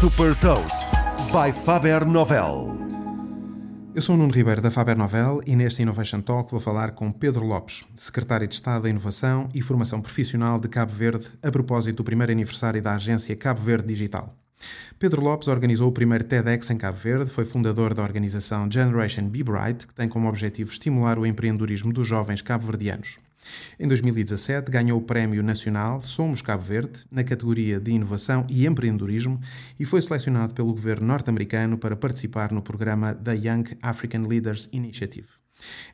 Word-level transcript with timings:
Super 0.00 0.32
Toast 0.36 0.88
by 1.32 1.52
Faber 1.52 2.06
Novel. 2.06 2.78
Eu 3.92 4.00
sou 4.00 4.14
o 4.14 4.18
Nuno 4.18 4.32
Ribeiro 4.32 4.62
da 4.62 4.70
Faber 4.70 4.96
Novel 4.96 5.42
e 5.44 5.56
neste 5.56 5.82
Innovation 5.82 6.20
Talk 6.20 6.52
vou 6.52 6.60
falar 6.60 6.92
com 6.92 7.10
Pedro 7.10 7.44
Lopes, 7.44 7.82
secretário 7.96 8.46
de 8.46 8.54
Estado 8.54 8.84
da 8.84 8.88
Inovação 8.88 9.48
e 9.52 9.60
Formação 9.60 10.00
Profissional 10.00 10.60
de 10.60 10.68
Cabo 10.68 10.92
Verde, 10.92 11.26
a 11.42 11.50
propósito 11.50 11.96
do 11.96 12.04
primeiro 12.04 12.30
aniversário 12.30 12.80
da 12.80 12.94
agência 12.94 13.34
Cabo 13.34 13.60
Verde 13.60 13.88
Digital. 13.88 14.36
Pedro 15.00 15.20
Lopes 15.20 15.48
organizou 15.48 15.88
o 15.88 15.92
primeiro 15.92 16.22
TEDx 16.22 16.70
em 16.70 16.76
Cabo 16.76 16.96
Verde, 16.96 17.28
foi 17.28 17.44
fundador 17.44 17.92
da 17.92 18.04
organização 18.04 18.70
Generation 18.70 19.28
Be 19.28 19.42
Bright, 19.42 19.84
que 19.84 19.94
tem 19.94 20.08
como 20.08 20.28
objetivo 20.28 20.70
estimular 20.70 21.18
o 21.18 21.26
empreendedorismo 21.26 21.92
dos 21.92 22.06
jovens 22.06 22.40
cabo-verdianos. 22.40 23.18
Em 23.78 23.86
2017, 23.86 24.70
ganhou 24.70 24.98
o 24.98 25.02
Prémio 25.02 25.42
Nacional 25.42 26.00
Somos 26.00 26.42
Cabo 26.42 26.62
Verde, 26.62 27.04
na 27.10 27.24
categoria 27.24 27.80
de 27.80 27.90
Inovação 27.90 28.46
e 28.48 28.66
Empreendedorismo, 28.66 29.40
e 29.78 29.84
foi 29.84 30.02
selecionado 30.02 30.54
pelo 30.54 30.72
governo 30.72 31.06
norte-americano 31.06 31.78
para 31.78 31.96
participar 31.96 32.52
no 32.52 32.62
programa 32.62 33.14
da 33.14 33.32
Young 33.32 33.76
African 33.82 34.22
Leaders 34.22 34.68
Initiative. 34.72 35.28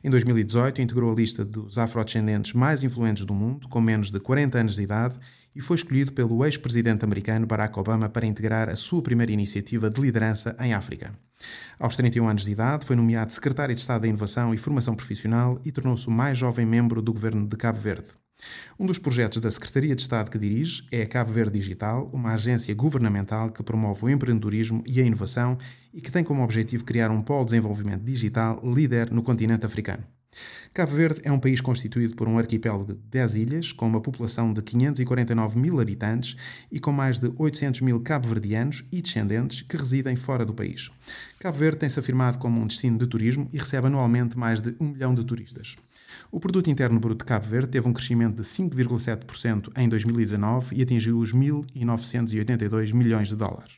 Em 0.03 0.09
2018, 0.09 0.81
integrou 0.81 1.11
a 1.11 1.15
lista 1.15 1.43
dos 1.43 1.77
afrodescendentes 1.77 2.53
mais 2.53 2.83
influentes 2.83 3.25
do 3.25 3.33
mundo, 3.33 3.67
com 3.67 3.81
menos 3.81 4.11
de 4.11 4.19
40 4.19 4.59
anos 4.59 4.75
de 4.75 4.83
idade, 4.83 5.15
e 5.55 5.61
foi 5.61 5.77
escolhido 5.77 6.11
pelo 6.11 6.43
ex-presidente 6.45 7.05
americano 7.05 7.47
Barack 7.47 7.79
Obama 7.79 8.09
para 8.09 8.25
integrar 8.25 8.69
a 8.69 8.75
sua 8.75 9.01
primeira 9.01 9.31
iniciativa 9.31 9.89
de 9.89 10.01
liderança 10.01 10.55
em 10.59 10.73
África. 10.73 11.17
Aos 11.77 11.95
31 11.95 12.27
anos 12.27 12.45
de 12.45 12.51
idade, 12.51 12.85
foi 12.85 12.95
nomeado 12.95 13.33
secretário 13.33 13.75
de 13.75 13.81
Estado 13.81 14.03
da 14.03 14.07
Inovação 14.07 14.53
e 14.53 14.57
Formação 14.57 14.95
Profissional 14.95 15.59
e 15.65 15.71
tornou-se 15.71 16.07
o 16.07 16.11
mais 16.11 16.37
jovem 16.37 16.65
membro 16.65 17.01
do 17.01 17.11
governo 17.11 17.47
de 17.47 17.57
Cabo 17.57 17.79
Verde. 17.79 18.07
Um 18.79 18.85
dos 18.85 18.99
projetos 18.99 19.39
da 19.41 19.49
Secretaria 19.49 19.95
de 19.95 20.01
Estado 20.01 20.29
que 20.29 20.37
dirige 20.37 20.85
é 20.91 21.03
a 21.03 21.07
Cabo 21.07 21.31
Verde 21.31 21.57
Digital, 21.57 22.09
uma 22.13 22.33
agência 22.33 22.73
governamental 22.75 23.51
que 23.51 23.63
promove 23.63 24.05
o 24.05 24.09
empreendedorismo 24.09 24.83
e 24.85 25.01
a 25.01 25.05
inovação 25.05 25.57
e 25.93 26.01
que 26.01 26.11
tem 26.11 26.23
como 26.23 26.43
objetivo 26.43 26.83
criar 26.83 27.11
um 27.11 27.21
polo 27.21 27.45
de 27.45 27.51
desenvolvimento 27.51 28.03
digital 28.03 28.61
líder 28.63 29.11
no 29.11 29.23
continente 29.23 29.65
africano. 29.65 30.03
Cabo 30.73 30.93
Verde 30.93 31.21
é 31.23 31.31
um 31.31 31.39
país 31.39 31.61
constituído 31.61 32.15
por 32.15 32.27
um 32.27 32.37
arquipélago 32.37 32.93
de 32.93 32.99
10 33.09 33.35
ilhas, 33.35 33.71
com 33.71 33.87
uma 33.87 34.01
população 34.01 34.51
de 34.51 34.61
549 34.61 35.57
mil 35.57 35.79
habitantes 35.79 36.35
e 36.71 36.79
com 36.79 36.91
mais 36.91 37.19
de 37.19 37.31
800 37.37 37.81
mil 37.81 37.99
cabo-verdianos 38.01 38.83
e 38.91 39.01
descendentes 39.01 39.61
que 39.61 39.77
residem 39.77 40.15
fora 40.15 40.45
do 40.45 40.53
país. 40.53 40.91
Cabo 41.39 41.57
Verde 41.57 41.77
tem-se 41.77 41.99
afirmado 41.99 42.37
como 42.39 42.61
um 42.61 42.67
destino 42.67 42.97
de 42.97 43.07
turismo 43.07 43.49
e 43.53 43.57
recebe 43.57 43.87
anualmente 43.87 44.37
mais 44.37 44.61
de 44.61 44.75
um 44.79 44.89
milhão 44.89 45.13
de 45.15 45.23
turistas. 45.23 45.75
O 46.31 46.39
produto 46.39 46.69
interno 46.69 46.99
bruto 46.99 47.23
de 47.23 47.25
Cabo 47.25 47.47
Verde 47.47 47.69
teve 47.69 47.87
um 47.87 47.93
crescimento 47.93 48.35
de 48.35 48.43
5,7% 48.43 49.71
em 49.77 49.87
2019 49.87 50.75
e 50.75 50.81
atingiu 50.81 51.19
os 51.19 51.33
1.982 51.33 52.93
milhões 52.93 53.29
de 53.29 53.35
dólares. 53.35 53.73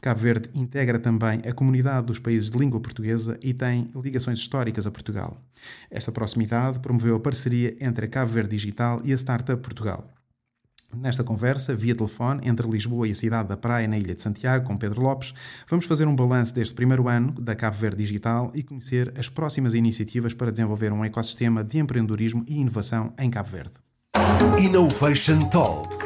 Cabo 0.00 0.20
Verde 0.20 0.50
integra 0.54 0.98
também 0.98 1.42
a 1.46 1.52
comunidade 1.52 2.06
dos 2.06 2.18
países 2.18 2.50
de 2.50 2.58
língua 2.58 2.80
portuguesa 2.80 3.38
e 3.42 3.54
tem 3.54 3.90
ligações 3.94 4.38
históricas 4.38 4.86
a 4.86 4.90
Portugal. 4.90 5.40
Esta 5.90 6.12
proximidade 6.12 6.78
promoveu 6.78 7.16
a 7.16 7.20
parceria 7.20 7.76
entre 7.80 8.06
a 8.06 8.08
Cabo 8.08 8.32
Verde 8.32 8.50
Digital 8.50 9.00
e 9.04 9.12
a 9.12 9.16
Startup 9.16 9.60
Portugal. 9.60 10.08
Nesta 10.94 11.22
conversa, 11.22 11.74
via 11.74 11.94
telefone, 11.94 12.40
entre 12.48 12.68
Lisboa 12.68 13.06
e 13.06 13.12
a 13.12 13.14
cidade 13.14 13.48
da 13.48 13.56
Praia, 13.56 13.86
na 13.86 13.96
Ilha 13.96 14.14
de 14.14 14.22
Santiago, 14.22 14.66
com 14.66 14.76
Pedro 14.76 15.00
Lopes, 15.00 15.32
vamos 15.68 15.86
fazer 15.86 16.08
um 16.08 16.16
balanço 16.16 16.52
deste 16.52 16.74
primeiro 16.74 17.08
ano 17.08 17.32
da 17.40 17.54
Cabo 17.54 17.76
Verde 17.76 17.98
Digital 17.98 18.50
e 18.54 18.62
conhecer 18.62 19.12
as 19.16 19.28
próximas 19.28 19.74
iniciativas 19.74 20.34
para 20.34 20.50
desenvolver 20.50 20.92
um 20.92 21.04
ecossistema 21.04 21.62
de 21.62 21.78
empreendedorismo 21.78 22.44
e 22.46 22.58
inovação 22.58 23.12
em 23.18 23.30
Cabo 23.30 23.50
Verde. 23.50 23.74
Innovation 24.58 25.38
Talk. 25.48 25.96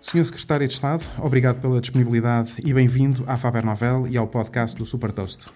Senhor 0.00 0.24
Secretário 0.24 0.66
de 0.66 0.74
Estado, 0.74 1.04
obrigado 1.18 1.60
pela 1.60 1.80
disponibilidade 1.80 2.54
e 2.64 2.74
bem-vindo 2.74 3.24
à 3.26 3.38
Faber 3.38 3.64
Novel 3.64 4.06
e 4.08 4.16
ao 4.18 4.26
podcast 4.26 4.76
do 4.76 4.84
Super 4.84 5.12
Toast. 5.12 5.48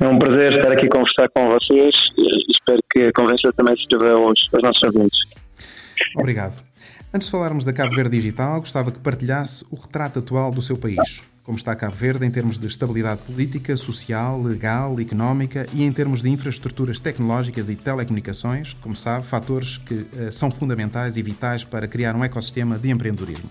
É 0.00 0.08
um 0.08 0.18
prazer 0.18 0.54
estar 0.54 0.72
aqui 0.72 0.86
a 0.86 0.88
conversar 0.88 1.28
com 1.28 1.48
vocês 1.50 1.94
espero 2.70 2.80
que 2.90 3.00
a 3.06 3.12
conversa 3.12 3.52
também 3.52 3.74
sirva 3.76 4.12
aos, 4.12 4.48
aos 4.52 4.62
nossos 4.62 4.82
ouvintes. 4.82 5.18
Obrigado. 6.16 6.62
Antes 7.12 7.26
de 7.26 7.32
falarmos 7.32 7.64
da 7.64 7.72
Cabo 7.72 7.94
Verde 7.94 8.16
Digital, 8.16 8.60
gostava 8.60 8.92
que 8.92 8.98
partilhasse 8.98 9.64
o 9.70 9.76
retrato 9.76 10.20
atual 10.20 10.50
do 10.50 10.62
seu 10.62 10.76
país. 10.76 11.22
Como 11.42 11.58
está 11.58 11.74
Cabo 11.74 11.96
Verde 11.96 12.24
em 12.24 12.30
termos 12.30 12.58
de 12.58 12.66
estabilidade 12.66 13.22
política, 13.22 13.76
social, 13.76 14.40
legal, 14.40 14.98
económica 15.00 15.66
e 15.74 15.82
em 15.82 15.92
termos 15.92 16.22
de 16.22 16.30
infraestruturas 16.30 17.00
tecnológicas 17.00 17.68
e 17.68 17.74
telecomunicações, 17.74 18.74
como 18.74 18.94
sabe, 18.94 19.26
fatores 19.26 19.78
que 19.78 19.94
uh, 19.94 20.30
são 20.30 20.50
fundamentais 20.50 21.16
e 21.16 21.22
vitais 21.22 21.64
para 21.64 21.88
criar 21.88 22.14
um 22.14 22.22
ecossistema 22.22 22.78
de 22.78 22.90
empreendedorismo. 22.90 23.50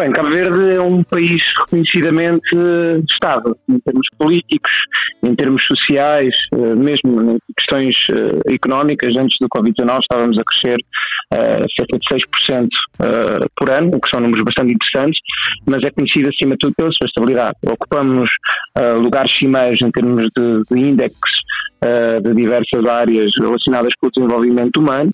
Bem, 0.00 0.12
Cabo 0.12 0.30
Verde 0.30 0.76
é 0.76 0.80
um 0.80 1.02
país 1.02 1.42
reconhecidamente 1.58 2.56
estável, 3.12 3.54
em 3.68 3.78
termos 3.80 4.08
políticos, 4.18 4.72
em 5.22 5.34
termos 5.34 5.62
sociais, 5.66 6.34
eh, 6.54 6.74
mesmo 6.74 7.20
em 7.32 7.38
questões 7.54 7.96
eh, 8.08 8.54
económicas. 8.54 9.14
Antes 9.14 9.36
do 9.38 9.46
Covid-19 9.54 9.98
estávamos 10.00 10.38
a 10.38 10.42
crescer 10.42 10.78
uh, 11.34 11.66
cerca 11.76 11.98
de 11.98 12.24
6% 12.48 12.66
uh, 12.66 13.46
por 13.54 13.68
ano, 13.68 13.90
o 13.94 14.00
que 14.00 14.08
são 14.08 14.20
números 14.20 14.42
bastante 14.42 14.72
interessantes, 14.72 15.20
mas 15.66 15.84
é 15.84 15.90
conhecido 15.90 16.30
acima 16.30 16.52
de 16.52 16.58
tudo 16.60 16.74
pela 16.76 16.92
sua 16.92 17.06
estabilidade. 17.06 17.56
Ocupamos 17.66 18.30
uh, 18.78 18.98
lugares 18.98 19.36
cimeiros 19.36 19.82
em 19.82 19.90
termos 19.90 20.28
de, 20.34 20.62
de 20.70 20.78
índices 20.78 21.40
de 22.22 22.34
diversas 22.34 22.86
áreas 22.86 23.30
relacionadas 23.38 23.92
com 24.00 24.08
o 24.08 24.10
desenvolvimento 24.10 24.80
humano, 24.80 25.10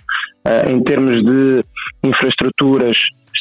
em 0.68 0.82
termos 0.82 1.24
de 1.24 1.64
infraestruturas 2.02 2.96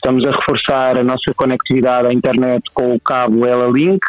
Estamos 0.06 0.24
a 0.28 0.32
reforçar 0.32 1.00
a 1.00 1.04
nossa 1.04 1.34
conectividade 1.36 2.08
à 2.08 2.14
internet 2.14 2.62
com 2.76 2.94
o 2.94 3.00
cabo 3.00 3.44
Ela 3.44 3.68
Link, 3.72 4.00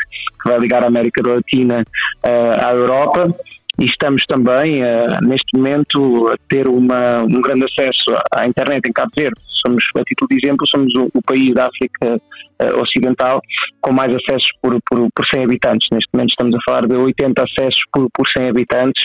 que 0.43 0.49
vai 0.49 0.59
ligar 0.59 0.85
a 0.85 0.89
América 0.89 1.23
Latina 1.27 1.83
uh, 2.23 2.67
à 2.67 2.75
Europa 2.75 3.35
e 3.79 3.87
estamos 3.87 4.23
também, 4.27 4.83
uh, 4.83 5.19
neste 5.23 5.57
momento, 5.57 6.29
a 6.29 6.37
ter 6.51 6.69
uma, 6.69 7.23
um 7.23 7.41
grande 7.41 7.65
acesso 7.65 8.11
à 8.31 8.47
internet 8.47 8.87
em 8.87 8.93
Cabo 8.93 9.11
Verde. 9.17 9.41
Somos, 9.67 9.85
a 9.97 10.05
título 10.05 10.29
de 10.29 10.37
exemplo, 10.37 10.67
somos 10.67 10.95
o, 10.95 11.09
o 11.13 11.23
país 11.23 11.53
da 11.55 11.67
África 11.67 12.21
uh, 12.63 12.81
Ocidental 12.81 13.41
com 13.81 13.93
mais 13.93 14.15
acessos 14.15 14.51
por, 14.63 14.79
por, 14.89 15.09
por 15.15 15.27
100 15.27 15.45
habitantes. 15.45 15.89
Neste 15.91 16.09
momento 16.13 16.31
estamos 16.31 16.57
a 16.57 16.59
falar 16.65 16.87
de 16.87 16.95
80 16.95 17.43
acessos 17.43 17.81
por, 17.93 18.09
por 18.13 18.27
100 18.29 18.49
habitantes, 18.49 19.05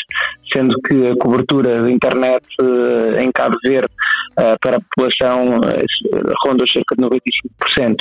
sendo 0.51 0.75
que 0.81 1.07
a 1.07 1.15
cobertura 1.15 1.83
de 1.83 1.91
internet 1.91 2.45
uh, 2.61 3.19
em 3.19 3.31
Cabo 3.31 3.57
Verde 3.63 3.89
para 4.61 4.77
a 4.77 4.79
população 4.79 5.59
ronda 6.45 6.65
cerca 6.65 6.95
de 6.95 7.03
95%. 7.03 7.95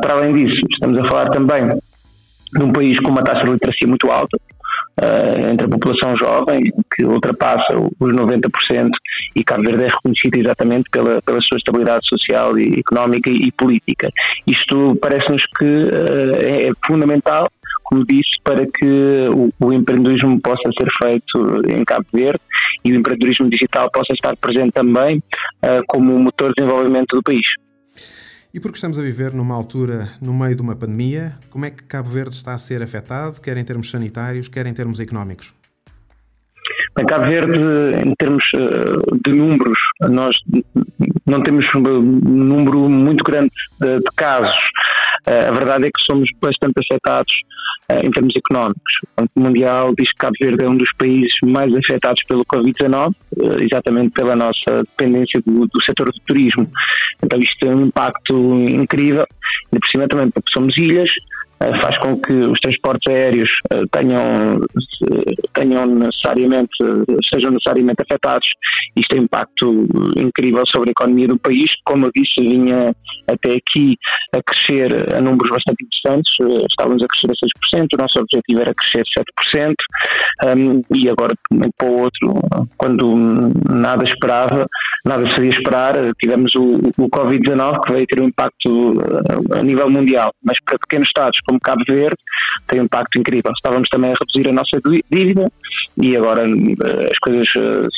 para 0.00 0.14
além 0.14 0.32
disso, 0.32 0.64
estamos 0.70 0.98
a 0.98 1.04
falar 1.06 1.28
também 1.28 1.78
de 2.52 2.62
um 2.62 2.72
país 2.72 2.98
com 2.98 3.10
uma 3.10 3.22
taxa 3.22 3.44
de 3.44 3.50
literacia 3.50 3.86
muito 3.86 4.10
alta, 4.10 4.38
uh, 5.00 5.50
entre 5.50 5.66
a 5.66 5.68
população 5.68 6.16
jovem, 6.16 6.64
que 6.94 7.04
ultrapassa 7.04 7.74
os 7.76 8.12
90%, 8.12 8.90
e 9.34 9.44
Cabo 9.44 9.64
Verde 9.64 9.84
é 9.84 9.88
reconhecido 9.88 10.36
exatamente 10.36 10.90
pela, 10.90 11.20
pela 11.22 11.40
sua 11.42 11.58
estabilidade 11.58 12.08
social 12.08 12.58
e 12.58 12.80
económica 12.80 13.30
e, 13.30 13.50
política. 13.52 14.10
Isto 14.46 14.96
parece-nos 15.00 15.44
que 15.58 15.64
uh, 15.64 16.36
é, 16.44 16.68
é 16.68 16.72
fundamental 16.86 17.48
como 17.84 18.06
disse, 18.06 18.40
para 18.44 18.64
que 18.66 19.28
o, 19.34 19.52
o, 19.58 19.72
empreendedorismo 19.72 20.40
possa 20.40 20.70
ser 20.78 20.88
feito 21.02 21.68
em 21.68 21.84
Cabo 21.84 22.06
Verde 22.12 22.38
e 22.84 22.92
o 22.92 22.94
empreendedorismo 22.94 23.50
digital 23.50 23.90
possa 23.90 24.12
estar 24.12 24.36
presente 24.36 24.70
também 24.70 25.18
uh, 25.18 25.82
como 25.88 26.16
motor 26.16 26.50
de 26.50 26.62
desenvolvimento 26.62 27.16
do 27.16 27.22
país. 27.22 27.48
E 28.52 28.58
porque 28.58 28.76
estamos 28.76 28.98
a 28.98 29.02
viver 29.02 29.32
numa 29.32 29.54
altura, 29.54 30.10
no 30.20 30.34
meio 30.34 30.56
de 30.56 30.62
uma 30.62 30.74
pandemia, 30.74 31.38
como 31.50 31.66
é 31.66 31.70
que 31.70 31.84
Cabo 31.84 32.08
Verde 32.08 32.34
está 32.34 32.52
a 32.52 32.58
ser 32.58 32.82
afetado, 32.82 33.40
quer 33.40 33.56
em 33.56 33.64
termos 33.64 33.88
sanitários, 33.88 34.48
quer 34.48 34.66
em 34.66 34.74
termos 34.74 34.98
económicos? 34.98 35.54
Bem, 36.96 37.06
Cabo 37.06 37.26
Verde, 37.26 37.60
em 38.04 38.12
termos 38.16 38.44
eh, 38.54 39.18
de 39.24 39.32
números, 39.32 39.78
nós 40.00 40.36
não 41.26 41.40
temos 41.44 41.64
um 41.76 41.80
número 41.80 42.88
muito 42.88 43.22
grande 43.22 43.52
de 43.80 44.10
casos. 44.16 44.58
Eh, 45.26 45.48
a 45.48 45.52
verdade 45.52 45.86
é 45.86 45.90
que 45.90 46.02
somos 46.02 46.28
bastante 46.40 46.74
afetados 46.78 47.32
eh, 47.90 48.06
em 48.06 48.10
termos 48.10 48.32
económicos. 48.36 48.92
O 49.02 49.20
Banco 49.20 49.40
Mundial 49.40 49.94
diz 49.96 50.10
que 50.10 50.16
Cabo 50.16 50.34
Verde 50.40 50.64
é 50.64 50.68
um 50.68 50.76
dos 50.76 50.92
países 50.94 51.34
mais 51.42 51.74
afetados 51.74 52.22
pelo 52.24 52.44
Covid-19, 52.44 53.14
exatamente 53.60 54.10
pela 54.10 54.34
nossa 54.34 54.82
dependência 54.82 55.40
do, 55.44 55.66
do 55.66 55.82
setor 55.84 56.12
do 56.12 56.20
turismo. 56.26 56.70
Então 57.22 57.38
isto 57.38 57.58
tem 57.58 57.74
um 57.74 57.86
impacto 57.86 58.34
incrível, 58.60 59.26
e 59.72 59.78
por 59.78 59.88
cima 59.88 60.08
também 60.08 60.30
porque 60.30 60.52
somos 60.52 60.76
ilhas, 60.76 61.10
faz 61.60 61.98
com 61.98 62.18
que 62.18 62.32
os 62.32 62.58
transportes 62.60 63.12
aéreos 63.12 63.50
tenham, 63.92 64.60
tenham 65.52 65.86
necessariamente, 65.86 66.70
sejam 67.32 67.50
necessariamente 67.50 68.02
afetados. 68.02 68.48
Isto 68.96 69.08
tem 69.10 69.20
um 69.20 69.24
impacto 69.24 69.86
incrível 70.16 70.62
sobre 70.74 70.90
a 70.90 70.92
economia 70.92 71.28
do 71.28 71.38
país. 71.38 71.70
Como 71.84 72.06
eu 72.06 72.10
disse, 72.14 72.40
vinha 72.40 72.94
até 73.30 73.56
aqui 73.56 73.96
a 74.34 74.42
crescer 74.42 75.14
a 75.14 75.20
números 75.20 75.50
bastante 75.50 75.84
interessantes, 75.84 76.32
estávamos 76.70 77.02
a 77.02 77.06
crescer 77.06 77.30
a 77.30 77.78
6%, 77.78 77.86
o 77.92 77.96
nosso 77.96 78.18
objetivo 78.18 78.60
era 78.60 78.74
crescer 78.74 79.04
7%, 79.54 79.74
um, 80.44 80.82
e 80.94 81.08
agora, 81.08 81.34
de 81.34 81.40
um 81.52 81.56
momento 81.56 81.74
para 81.76 81.88
o 81.88 81.98
outro, 81.98 82.68
quando 82.78 83.52
nada 83.68 84.04
esperava, 84.04 84.66
nada 85.04 85.28
se 85.28 85.34
fazia 85.34 85.50
esperar, 85.50 85.94
tivemos 86.20 86.54
o, 86.54 86.76
o 86.98 87.08
Covid-19 87.10 87.80
que 87.84 87.92
veio 87.92 88.06
ter 88.06 88.22
um 88.22 88.28
impacto 88.28 88.94
a 89.52 89.62
nível 89.62 89.90
mundial, 89.90 90.32
mas 90.42 90.58
para 90.64 90.78
pequenos 90.78 91.10
Estados 91.10 91.38
como 91.50 91.60
Cabo 91.60 91.82
Verde 91.88 92.16
tem 92.68 92.80
um 92.80 92.84
impacto 92.84 93.18
incrível. 93.18 93.50
Estávamos 93.52 93.88
também 93.88 94.12
a 94.12 94.14
reduzir 94.14 94.48
a 94.48 94.52
nossa 94.52 94.80
dívida 95.10 95.50
e 96.00 96.16
agora 96.16 96.44
as 96.44 97.18
coisas 97.18 97.48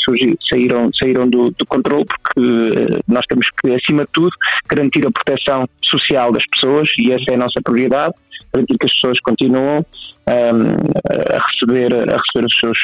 surgiram, 0.03 0.37
saíram, 0.49 0.91
saíram 0.99 1.29
do, 1.29 1.51
do 1.51 1.67
controle 1.67 2.07
porque 2.07 3.03
nós 3.07 3.25
temos 3.29 3.47
que, 3.63 3.75
acima 3.75 4.05
de 4.05 4.09
tudo, 4.13 4.31
garantir 4.69 5.07
a 5.07 5.11
proteção 5.11 5.69
social 5.83 6.33
das 6.33 6.45
pessoas 6.47 6.89
e 6.99 7.13
essa 7.13 7.31
é 7.31 7.35
a 7.35 7.39
nossa 7.39 7.61
prioridade, 7.63 8.15
garantir 8.53 8.79
que 8.79 8.87
as 8.87 8.93
pessoas 8.93 9.21
continuam 9.21 9.85
um, 10.29 10.77
a 11.35 11.47
receber, 11.47 11.93
a 11.95 12.17
receber 12.17 12.47
os, 12.47 12.59
seus, 12.59 12.79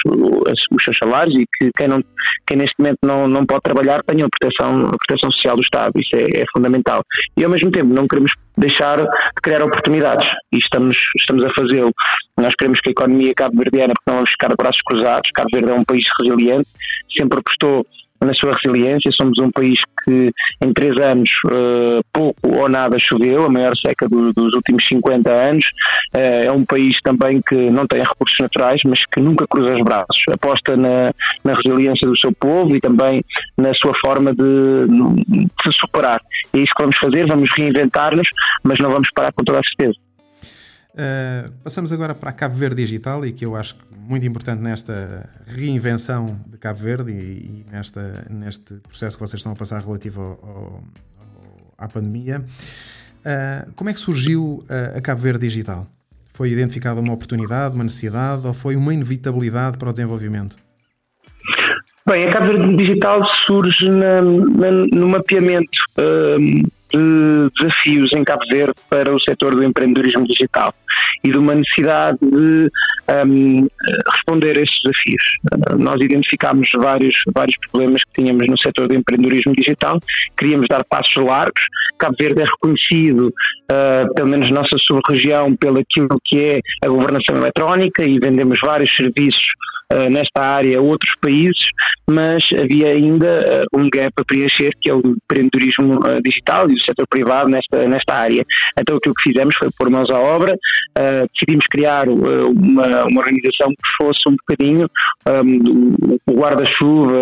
os 0.70 0.84
seus 0.84 0.96
salários 0.98 1.38
e 1.38 1.44
que 1.46 1.70
quem, 1.76 1.88
não, 1.88 2.02
quem 2.46 2.56
neste 2.56 2.74
momento 2.78 2.98
não, 3.02 3.28
não 3.28 3.46
pode 3.46 3.62
trabalhar 3.62 4.02
tenha 4.04 4.24
a 4.24 4.28
proteção, 4.28 4.86
a 4.86 4.96
proteção 5.06 5.30
social 5.32 5.56
do 5.56 5.62
Estado, 5.62 5.92
isso 5.96 6.16
é, 6.16 6.42
é 6.42 6.44
fundamental. 6.52 7.02
E 7.36 7.44
ao 7.44 7.50
mesmo 7.50 7.70
tempo 7.70 7.92
não 7.92 8.08
queremos 8.08 8.32
deixar 8.56 8.98
de 8.98 9.08
criar 9.42 9.62
oportunidades 9.62 10.28
e 10.52 10.58
estamos, 10.58 10.98
estamos 11.16 11.44
a 11.44 11.50
fazê-lo. 11.54 11.92
Nós 12.36 12.54
queremos 12.54 12.80
que 12.80 12.88
a 12.88 12.92
economia 12.92 13.34
cabo-verdiana, 13.34 13.94
porque 13.94 14.10
não 14.10 14.16
vamos 14.16 14.30
ficar 14.30 14.48
de 14.48 14.56
braços 14.56 14.82
cruzados, 14.82 15.30
Cabo 15.32 15.48
Verde 15.52 15.70
é 15.70 15.74
um 15.74 15.84
país 15.84 16.06
resiliente, 16.20 16.68
sempre 17.16 17.38
apostou 17.38 17.86
na 18.20 18.34
sua 18.34 18.54
resiliência. 18.54 19.10
Somos 19.12 19.38
um 19.38 19.50
país 19.50 19.80
que 20.04 20.32
em 20.64 20.72
três 20.72 20.96
anos 20.98 21.30
uh, 21.46 22.02
pouco 22.12 22.38
ou 22.42 22.68
nada 22.68 22.98
choveu, 22.98 23.44
a 23.44 23.48
maior 23.48 23.76
seca 23.76 24.08
do, 24.08 24.32
dos 24.32 24.54
últimos 24.54 24.86
50 24.86 25.30
anos. 25.30 25.64
Uh, 26.14 26.46
é 26.46 26.52
um 26.52 26.64
país 26.64 26.96
também 27.02 27.40
que 27.46 27.70
não 27.70 27.86
tem 27.86 28.00
recursos 28.00 28.36
naturais, 28.40 28.80
mas 28.84 29.04
que 29.06 29.20
nunca 29.20 29.46
cruza 29.46 29.74
os 29.74 29.82
braços. 29.82 30.22
Aposta 30.32 30.76
na, 30.76 31.12
na 31.44 31.54
resiliência 31.54 32.06
do 32.06 32.18
seu 32.18 32.32
povo 32.32 32.74
e 32.76 32.80
também 32.80 33.22
na 33.56 33.72
sua 33.74 33.92
forma 34.00 34.34
de, 34.34 34.86
de 35.26 35.48
se 35.62 35.72
superar. 35.78 36.20
É 36.52 36.58
isso 36.58 36.72
que 36.74 36.82
vamos 36.82 36.96
fazer, 36.96 37.26
vamos 37.26 37.50
reinventar-nos, 37.56 38.28
mas 38.62 38.78
não 38.78 38.90
vamos 38.90 39.08
parar 39.14 39.32
com 39.32 39.44
toda 39.44 39.60
a 39.60 39.62
certeza. 39.62 40.07
Uh, 40.98 41.52
passamos 41.62 41.92
agora 41.92 42.12
para 42.12 42.30
a 42.30 42.32
Cabo 42.32 42.56
Verde 42.56 42.82
Digital 42.82 43.24
e 43.24 43.32
que 43.32 43.44
eu 43.44 43.54
acho 43.54 43.76
muito 43.96 44.26
importante 44.26 44.60
nesta 44.60 45.30
reinvenção 45.46 46.40
de 46.44 46.58
Cabo 46.58 46.80
Verde 46.80 47.12
e, 47.12 47.14
e 47.14 47.66
nesta, 47.70 48.26
neste 48.28 48.74
processo 48.74 49.16
que 49.16 49.22
vocês 49.22 49.38
estão 49.38 49.52
a 49.52 49.54
passar 49.54 49.80
relativo 49.80 50.20
ao, 50.20 50.28
ao, 50.50 50.84
à 51.78 51.86
pandemia. 51.86 52.44
Uh, 53.20 53.72
como 53.76 53.90
é 53.90 53.94
que 53.94 54.00
surgiu 54.00 54.64
a, 54.68 54.98
a 54.98 55.00
Cabo 55.00 55.20
Verde 55.20 55.46
Digital? 55.46 55.86
Foi 56.26 56.50
identificada 56.50 57.00
uma 57.00 57.12
oportunidade, 57.12 57.76
uma 57.76 57.84
necessidade 57.84 58.44
ou 58.44 58.52
foi 58.52 58.74
uma 58.74 58.92
inevitabilidade 58.92 59.78
para 59.78 59.90
o 59.90 59.92
desenvolvimento? 59.92 60.56
Bem, 62.04 62.26
a 62.26 62.32
Cabo 62.32 62.46
Verde 62.46 62.76
Digital 62.76 63.24
surge 63.46 63.88
na, 63.88 64.20
na, 64.20 64.70
no 64.70 65.08
mapeamento 65.08 65.78
uh, 65.96 66.68
de 66.92 67.50
desafios 67.58 68.10
em 68.14 68.24
Cabo 68.24 68.42
Verde 68.50 68.74
para 68.88 69.14
o 69.14 69.20
setor 69.20 69.54
do 69.54 69.62
empreendedorismo 69.62 70.26
digital 70.26 70.74
e 71.24 71.30
de 71.30 71.38
uma 71.38 71.54
necessidade 71.54 72.18
de 72.20 72.70
um, 73.26 73.68
responder 74.12 74.58
a 74.58 74.62
estes 74.62 74.80
desafios. 74.82 75.78
Nós 75.78 76.00
identificámos 76.00 76.68
vários, 76.76 77.16
vários 77.34 77.56
problemas 77.70 78.04
que 78.04 78.22
tínhamos 78.22 78.46
no 78.46 78.58
setor 78.58 78.88
do 78.88 78.94
empreendedorismo 78.94 79.54
digital, 79.54 80.00
queríamos 80.36 80.66
dar 80.68 80.84
passos 80.84 81.16
largos. 81.16 81.62
Cabo 81.98 82.16
Verde 82.18 82.42
é 82.42 82.44
reconhecido, 82.44 83.28
uh, 83.28 84.14
pelo 84.14 84.28
menos 84.28 84.50
na 84.50 84.60
nossa 84.60 84.76
sub-região, 84.78 85.56
pelo 85.56 85.78
aquilo 85.78 86.20
que 86.24 86.38
é 86.38 86.60
a 86.84 86.88
governação 86.88 87.36
eletrónica 87.36 88.04
e 88.04 88.18
vendemos 88.18 88.58
vários 88.62 88.94
serviços 88.94 89.48
nesta 90.10 90.42
área 90.42 90.80
outros 90.80 91.14
países, 91.20 91.68
mas 92.08 92.42
havia 92.58 92.88
ainda 92.88 93.66
uh, 93.72 93.78
um 93.78 93.88
gap 93.90 94.12
a 94.16 94.24
preencher, 94.24 94.72
que 94.80 94.90
é 94.90 94.94
o 94.94 94.98
empreendedorismo 94.98 95.98
uh, 95.98 96.22
digital 96.22 96.70
e 96.70 96.74
o 96.74 96.80
setor 96.80 97.06
privado 97.06 97.50
nesta, 97.50 97.86
nesta 97.86 98.14
área. 98.14 98.44
Então 98.78 98.96
aquilo 98.96 99.14
que 99.14 99.22
fizemos 99.22 99.54
foi 99.56 99.68
pôr 99.78 99.90
mãos 99.90 100.10
à 100.10 100.18
obra, 100.18 100.56
decidimos 101.32 101.66
criar 101.70 102.08
uma, 102.08 103.04
uma 103.04 103.20
organização 103.20 103.68
que 103.68 103.96
fosse 103.96 104.28
um 104.28 104.36
bocadinho 104.36 104.90
um, 105.28 106.16
o 106.26 106.32
guarda-chuva 106.32 107.14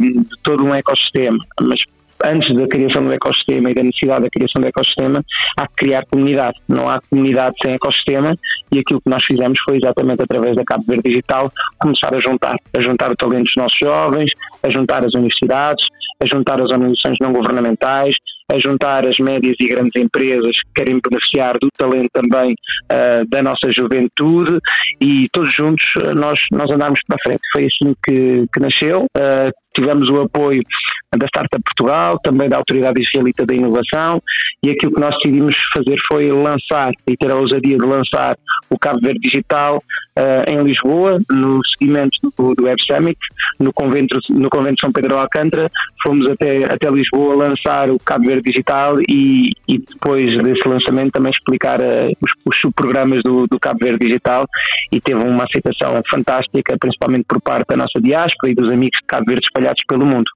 um, 0.00 0.22
de 0.22 0.42
todo 0.42 0.64
um 0.64 0.74
ecossistema, 0.74 1.38
mas 1.60 1.82
antes 2.24 2.54
da 2.54 2.66
criação 2.66 3.04
do 3.04 3.12
ecossistema 3.12 3.70
e 3.70 3.74
da 3.74 3.82
necessidade 3.82 4.24
da 4.24 4.30
criação 4.30 4.62
do 4.62 4.68
ecossistema, 4.68 5.24
há 5.56 5.66
que 5.66 5.74
criar 5.76 6.04
comunidade. 6.06 6.58
Não 6.68 6.88
há 6.88 7.00
comunidade 7.08 7.56
sem 7.62 7.74
ecossistema 7.74 8.36
e 8.72 8.78
aquilo 8.78 9.00
que 9.00 9.10
nós 9.10 9.24
fizemos 9.24 9.58
foi 9.64 9.78
exatamente 9.78 10.22
através 10.22 10.56
da 10.56 10.64
Cabo 10.64 10.84
Verde 10.86 11.08
Digital 11.08 11.52
começar 11.78 12.14
a 12.14 12.20
juntar, 12.20 12.56
a 12.76 12.80
juntar 12.80 13.10
o 13.10 13.16
talento 13.16 13.44
dos 13.44 13.56
nossos 13.56 13.78
jovens, 13.78 14.32
a 14.62 14.70
juntar 14.70 15.04
as 15.04 15.14
universidades, 15.14 15.86
a 16.22 16.26
juntar 16.26 16.60
as 16.60 16.70
organizações 16.70 17.16
não 17.20 17.32
governamentais, 17.32 18.14
a 18.52 18.58
juntar 18.58 19.06
as 19.06 19.16
médias 19.18 19.56
e 19.60 19.68
grandes 19.68 19.92
empresas 19.96 20.50
que 20.50 20.72
querem 20.74 21.00
beneficiar 21.00 21.56
do 21.58 21.68
talento 21.76 22.10
também 22.12 22.52
uh, 22.52 23.28
da 23.28 23.42
nossa 23.42 23.70
juventude 23.72 24.58
e 25.00 25.28
todos 25.32 25.54
juntos 25.54 25.84
uh, 25.96 26.14
nós, 26.14 26.38
nós 26.50 26.70
andarmos 26.70 27.00
para 27.06 27.18
frente. 27.22 27.40
Foi 27.52 27.64
assim 27.64 27.94
que, 28.04 28.46
que 28.52 28.60
nasceu. 28.60 29.06
Uh, 29.16 29.50
tivemos 29.80 30.08
o 30.10 30.20
apoio 30.20 30.62
da 31.16 31.26
Startup 31.26 31.62
Portugal, 31.62 32.18
também 32.22 32.48
da 32.48 32.56
Autoridade 32.56 33.02
Israelita 33.02 33.44
da 33.44 33.54
Inovação, 33.54 34.22
e 34.62 34.70
aquilo 34.70 34.92
que 34.92 35.00
nós 35.00 35.14
decidimos 35.16 35.56
fazer 35.74 35.96
foi 36.06 36.30
lançar 36.30 36.92
e 37.06 37.16
ter 37.16 37.30
a 37.30 37.36
ousadia 37.36 37.76
de 37.76 37.84
lançar 37.84 38.36
o 38.68 38.78
Cabo 38.78 39.00
Verde 39.00 39.18
Digital 39.20 39.82
uh, 40.16 40.50
em 40.50 40.62
Lisboa, 40.62 41.18
no 41.30 41.60
seguimento 41.66 42.16
do, 42.38 42.54
do 42.54 42.64
Web 42.64 42.80
Summit, 42.86 43.18
no 43.58 43.72
convento, 43.72 44.18
no 44.30 44.48
convento 44.48 44.80
São 44.80 44.92
Pedro 44.92 45.16
Alcântara, 45.16 45.70
fomos 46.02 46.28
até, 46.30 46.64
até 46.64 46.88
Lisboa 46.88 47.34
lançar 47.34 47.90
o 47.90 47.98
Cabo 47.98 48.26
Verde 48.26 48.42
Digital 48.42 49.00
e, 49.08 49.50
e 49.66 49.78
depois 49.78 50.36
desse 50.42 50.68
lançamento 50.68 51.12
também 51.12 51.32
explicar 51.32 51.80
uh, 51.80 52.12
os, 52.20 52.32
os 52.44 52.56
subprogramas 52.60 53.20
do, 53.24 53.46
do 53.48 53.58
Cabo 53.58 53.80
Verde 53.82 54.06
Digital. 54.06 54.46
E 54.92 55.00
teve 55.00 55.20
uma 55.20 55.44
aceitação 55.44 56.00
fantástica, 56.08 56.76
principalmente 56.78 57.24
por 57.28 57.40
parte 57.40 57.66
da 57.68 57.76
nossa 57.76 58.00
diáspora 58.00 58.52
e 58.52 58.54
dos 58.54 58.70
amigos 58.70 58.98
de 59.00 59.06
Cabo 59.06 59.24
Verde 59.26 59.44
espalhados 59.44 59.69
pelo 59.86 60.06
mundo. 60.06 60.30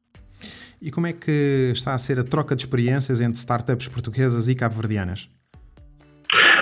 E 0.81 0.91
como 0.91 1.07
é 1.07 1.13
que 1.13 1.71
está 1.73 1.95
a 1.95 1.99
ser 1.99 2.19
a 2.19 2.25
troca 2.25 2.55
de 2.55 2.63
experiências 2.63 3.21
entre 3.21 3.39
startups 3.39 3.89
portuguesas 3.89 4.49
e 4.49 4.55
cabo-verdianas? 4.55 5.29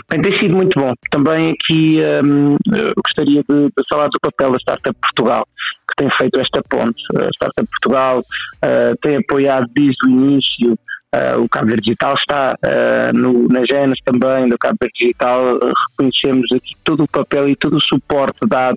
Bem, 0.09 0.21
tem 0.21 0.39
sido 0.39 0.55
muito 0.55 0.79
bom. 0.79 0.93
Também 1.11 1.51
aqui 1.51 2.01
um, 2.23 2.57
gostaria 3.05 3.43
de, 3.49 3.65
de, 3.67 3.85
falar 3.91 4.09
do 4.09 4.21
papel 4.21 4.53
da 4.53 4.59
Startup 4.59 4.97
Portugal, 5.01 5.47
que 5.89 5.95
tem 5.97 6.11
feito 6.17 6.39
esta 6.41 6.63
ponte. 6.69 7.03
A 7.17 7.31
Startup 7.35 7.67
Portugal 7.67 8.21
uh, 8.21 8.97
tem 9.01 9.17
apoiado 9.17 9.67
desde 9.75 10.07
o 10.07 10.11
início 10.11 10.79
Uh, 11.14 11.43
o 11.43 11.49
Cabo 11.49 11.67
Verde 11.67 11.82
Digital 11.82 12.15
está 12.15 12.55
uh, 12.65 13.15
no, 13.15 13.46
na 13.46 13.67
Genes 13.67 13.98
também 14.03 14.48
do 14.48 14.56
Cabo 14.56 14.79
Verde 14.81 14.98
Digital. 14.98 15.56
Uh, 15.56 15.72
reconhecemos 15.91 16.51
aqui 16.53 16.75
todo 16.82 17.05
o 17.05 17.08
papel 17.08 17.51
e 17.51 17.56
todo 17.56 17.77
o 17.77 17.82
suporte 17.82 18.39
dado 18.46 18.77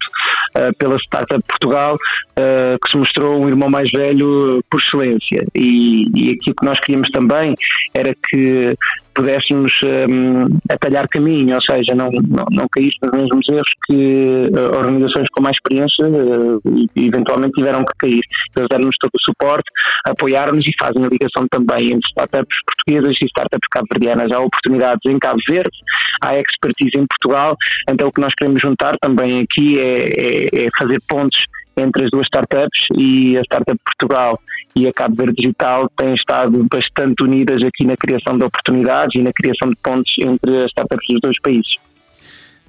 pela 0.77 0.95
Startup 0.97 1.43
Portugal, 1.45 1.97
que 2.37 2.91
se 2.91 2.95
mostrou 2.95 3.41
um 3.41 3.49
irmão 3.49 3.69
mais 3.69 3.91
velho 3.91 4.63
por 4.69 4.79
excelência. 4.79 5.45
E, 5.53 6.05
e 6.15 6.31
aquilo 6.31 6.55
que 6.55 6.65
nós 6.65 6.79
queríamos 6.79 7.09
também 7.09 7.55
era 7.93 8.15
que 8.29 8.77
pudéssemos 9.15 9.73
um, 9.83 10.45
atalhar 10.69 11.07
caminho, 11.07 11.55
ou 11.55 11.61
seja, 11.61 11.95
não, 11.95 12.09
não, 12.11 12.45
não 12.51 12.67
cair 12.69 12.91
nos 13.01 13.11
mesmos 13.11 13.49
erros 13.49 13.69
que 13.87 14.49
uh, 14.53 14.77
organizações 14.77 15.27
com 15.31 15.41
mais 15.41 15.55
experiência 15.55 16.05
uh, 16.07 16.61
eventualmente 16.95 17.53
tiveram 17.53 17.83
que 17.85 17.93
cair. 17.97 18.21
Eles 18.55 18.69
deram-nos 18.69 18.95
todo 18.99 19.11
o 19.13 19.23
suporte, 19.23 19.69
apoiaram-nos 20.05 20.65
e 20.67 20.71
fazem 20.77 21.03
a 21.03 21.07
ligação 21.07 21.47
também 21.49 21.93
entre 21.93 22.07
startups 22.09 22.57
portuguesas 22.65 23.15
e 23.21 23.25
startups 23.25 23.67
cabo-verdianas. 23.71 24.31
Há 24.31 24.39
oportunidades 24.39 25.01
em 25.05 25.17
Cabo 25.17 25.39
Verde, 25.47 25.77
há 26.21 26.37
expertise 26.37 26.91
em 26.95 27.05
Portugal, 27.07 27.55
então 27.89 28.09
o 28.09 28.11
que 28.11 28.21
nós 28.21 28.33
queremos 28.35 28.61
juntar 28.61 28.95
também 28.99 29.41
aqui 29.41 29.79
é, 29.79 30.09
é, 30.09 30.65
é 30.65 30.69
fazer 30.77 30.99
pontos 31.07 31.45
entre 31.77 32.05
as 32.05 32.11
duas 32.11 32.25
startups 32.25 32.87
e 32.97 33.37
a 33.37 33.41
Startup 33.41 33.77
Portugal 33.83 34.39
e 34.75 34.87
a 34.87 34.93
Cabo 34.93 35.15
Verde 35.15 35.35
Digital 35.35 35.89
têm 35.97 36.13
estado 36.13 36.65
bastante 36.69 37.23
unidas 37.23 37.63
aqui 37.63 37.85
na 37.85 37.95
criação 37.95 38.37
de 38.37 38.43
oportunidades 38.43 39.15
e 39.15 39.23
na 39.23 39.31
criação 39.31 39.69
de 39.69 39.75
pontos 39.77 40.13
entre 40.19 40.63
as 40.63 40.67
startups 40.67 41.07
dos 41.09 41.21
dois 41.21 41.39
países. 41.41 41.75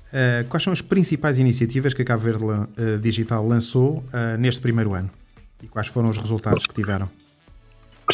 Uh, 0.06 0.48
quais 0.48 0.62
são 0.62 0.72
as 0.72 0.80
principais 0.80 1.38
iniciativas 1.38 1.92
que 1.92 2.02
a 2.02 2.04
Cabo 2.04 2.22
Verde 2.22 2.44
uh, 2.44 2.98
Digital 3.00 3.46
lançou 3.46 3.98
uh, 3.98 4.38
neste 4.38 4.60
primeiro 4.60 4.94
ano? 4.94 5.10
E 5.62 5.66
quais 5.66 5.88
foram 5.88 6.10
os 6.10 6.18
resultados 6.18 6.64
que 6.66 6.74
tiveram? 6.74 7.08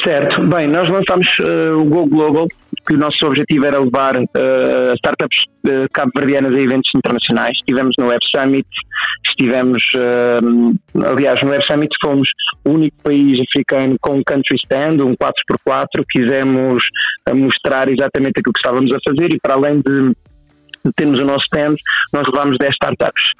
Certo. 0.02 0.42
Bem, 0.48 0.66
nós 0.66 0.88
lançámos 0.88 1.26
uh, 1.38 1.78
o 1.78 1.84
Go 1.84 2.06
Global, 2.06 2.48
que 2.84 2.94
o 2.94 2.98
nosso 2.98 3.24
objetivo 3.24 3.66
era 3.66 3.78
levar 3.78 4.16
uh, 4.16 4.94
startups 4.96 5.44
uh, 5.64 5.86
cabo-verdianas 5.92 6.52
a 6.54 6.60
eventos 6.60 6.90
internacionais. 6.96 7.52
Estivemos 7.58 7.94
no 7.98 8.08
Web 8.08 8.20
Summit, 8.34 8.66
estivemos, 9.24 9.84
uh, 9.94 11.06
aliás, 11.06 11.40
no 11.42 11.50
Web 11.50 11.64
Summit 11.64 11.94
fomos 12.02 12.28
o 12.64 12.70
único 12.70 12.96
país 13.04 13.38
africano 13.48 13.96
com 14.00 14.16
um 14.16 14.24
country 14.24 14.56
stand, 14.64 15.04
um 15.04 15.14
4x4, 15.14 16.04
quisemos 16.10 16.82
mostrar 17.32 17.88
exatamente 17.88 18.40
aquilo 18.40 18.52
que 18.52 18.58
estávamos 18.58 18.92
a 18.92 18.98
fazer 19.06 19.32
e 19.32 19.38
para 19.40 19.54
além 19.54 19.80
de 19.82 20.12
termos 20.96 21.20
o 21.20 21.24
nosso 21.24 21.44
stand, 21.44 21.76
nós 22.12 22.26
levamos 22.26 22.56
10 22.58 22.74
startups. 22.74 23.30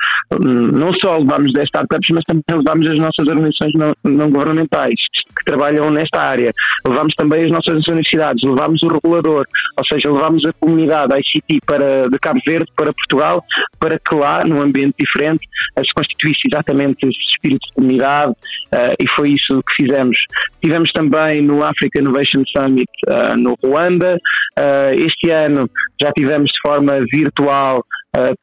Não 0.40 0.92
só 1.00 1.18
levamos 1.18 1.52
10 1.52 1.66
startups, 1.66 2.08
mas 2.12 2.24
também 2.24 2.44
levamos 2.50 2.86
as 2.86 2.98
nossas 2.98 3.26
organizações 3.26 3.72
não, 3.74 3.94
não 4.04 4.30
governamentais 4.30 4.94
que 5.12 5.21
trabalham 5.44 5.90
nesta 5.90 6.20
área. 6.20 6.52
Levamos 6.86 7.14
também 7.14 7.44
as 7.44 7.50
nossas 7.50 7.86
universidades, 7.86 8.42
levamos 8.42 8.82
o 8.82 8.88
regulador, 8.88 9.46
ou 9.76 9.86
seja, 9.86 10.10
levamos 10.10 10.44
a 10.46 10.52
comunidade 10.54 11.14
ICT 11.14 11.60
para, 11.66 12.08
de 12.08 12.18
Cabo 12.18 12.40
Verde 12.46 12.70
para 12.76 12.92
Portugal, 12.92 13.44
para 13.78 13.98
que 13.98 14.14
lá, 14.14 14.44
num 14.44 14.60
ambiente 14.60 14.94
diferente, 14.98 15.46
se 15.78 15.94
constituísse 15.94 16.40
exatamente 16.46 17.06
esse 17.06 17.18
espírito 17.30 17.66
de 17.66 17.74
comunidade 17.74 18.32
uh, 18.32 18.94
e 18.98 19.08
foi 19.08 19.30
isso 19.30 19.62
que 19.62 19.82
fizemos. 19.82 20.16
Tivemos 20.62 20.90
também 20.92 21.42
no 21.42 21.62
Africa 21.64 21.98
Innovation 21.98 22.42
Summit 22.56 22.90
uh, 23.08 23.36
no 23.36 23.56
Ruanda. 23.62 24.18
Uh, 24.58 24.94
este 24.94 25.30
ano 25.30 25.68
já 26.00 26.12
tivemos 26.12 26.50
de 26.50 26.60
forma 26.62 27.00
virtual 27.10 27.84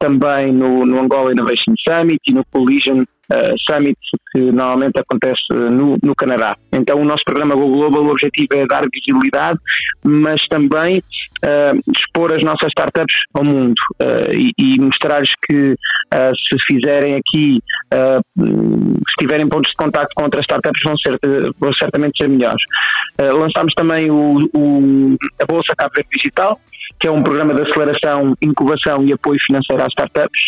também 0.00 0.52
no, 0.52 0.84
no 0.84 0.98
Angola 0.98 1.30
Innovation 1.30 1.74
Summit 1.86 2.18
e 2.28 2.32
no 2.32 2.44
Collision 2.46 3.04
uh, 3.32 3.54
Summit 3.66 3.98
que 4.32 4.38
normalmente 4.38 4.98
acontece 4.98 5.42
no, 5.50 5.98
no, 6.02 6.14
Canadá. 6.14 6.56
Então 6.72 7.00
o 7.00 7.04
nosso 7.04 7.24
programa 7.24 7.54
Go 7.54 7.68
Global, 7.68 8.04
o 8.04 8.10
objetivo 8.10 8.48
é 8.52 8.66
dar 8.66 8.86
visibilidade, 8.92 9.58
mas 10.04 10.40
também 10.48 10.98
uh, 10.98 11.92
expor 11.96 12.32
as 12.32 12.42
nossas 12.42 12.68
startups 12.68 13.16
ao 13.34 13.44
mundo 13.44 13.74
uh, 14.00 14.32
e, 14.32 14.52
e 14.58 14.80
mostrar-lhes 14.80 15.32
que 15.46 15.74
se 16.12 16.56
fizerem 16.66 17.14
aqui, 17.14 17.60
se 17.92 19.14
tiverem 19.20 19.48
pontos 19.48 19.70
de 19.70 19.76
contato 19.76 20.08
com 20.16 20.24
outras 20.24 20.42
startups 20.42 20.80
vão, 20.84 20.96
ser, 20.98 21.16
vão 21.56 21.72
certamente 21.74 22.20
ser 22.20 22.28
melhores. 22.28 22.60
lançámos 23.16 23.72
também 23.74 24.10
o, 24.10 24.50
o, 24.52 25.16
a 25.40 25.46
Bolsa 25.46 25.72
Cabo 25.76 25.92
Verde 25.94 26.10
Digital, 26.12 26.58
que 27.00 27.08
é 27.08 27.10
um 27.10 27.22
programa 27.22 27.54
de 27.54 27.62
aceleração, 27.62 28.36
incubação 28.42 29.02
e 29.04 29.12
apoio 29.12 29.40
financeiro 29.40 29.82
às 29.82 29.88
startups. 29.88 30.40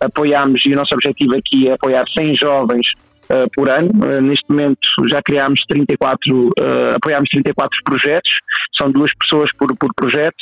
Apoiámos, 0.00 0.64
e 0.64 0.72
o 0.72 0.76
nosso 0.76 0.94
objetivo 0.94 1.36
aqui 1.36 1.68
é 1.68 1.72
apoiar 1.72 2.04
100 2.16 2.36
jovens 2.36 2.92
uh, 3.30 3.48
por 3.54 3.68
ano. 3.68 3.90
Uh, 3.94 4.20
neste 4.20 4.44
momento 4.48 4.78
já 5.06 5.22
criámos 5.22 5.60
34, 5.68 6.48
uh, 6.48 6.52
apoiámos 6.96 7.28
34 7.30 7.68
projetos, 7.84 8.32
são 8.76 8.90
duas 8.90 9.10
pessoas 9.18 9.50
por, 9.58 9.74
por 9.76 9.90
projeto, 9.94 10.36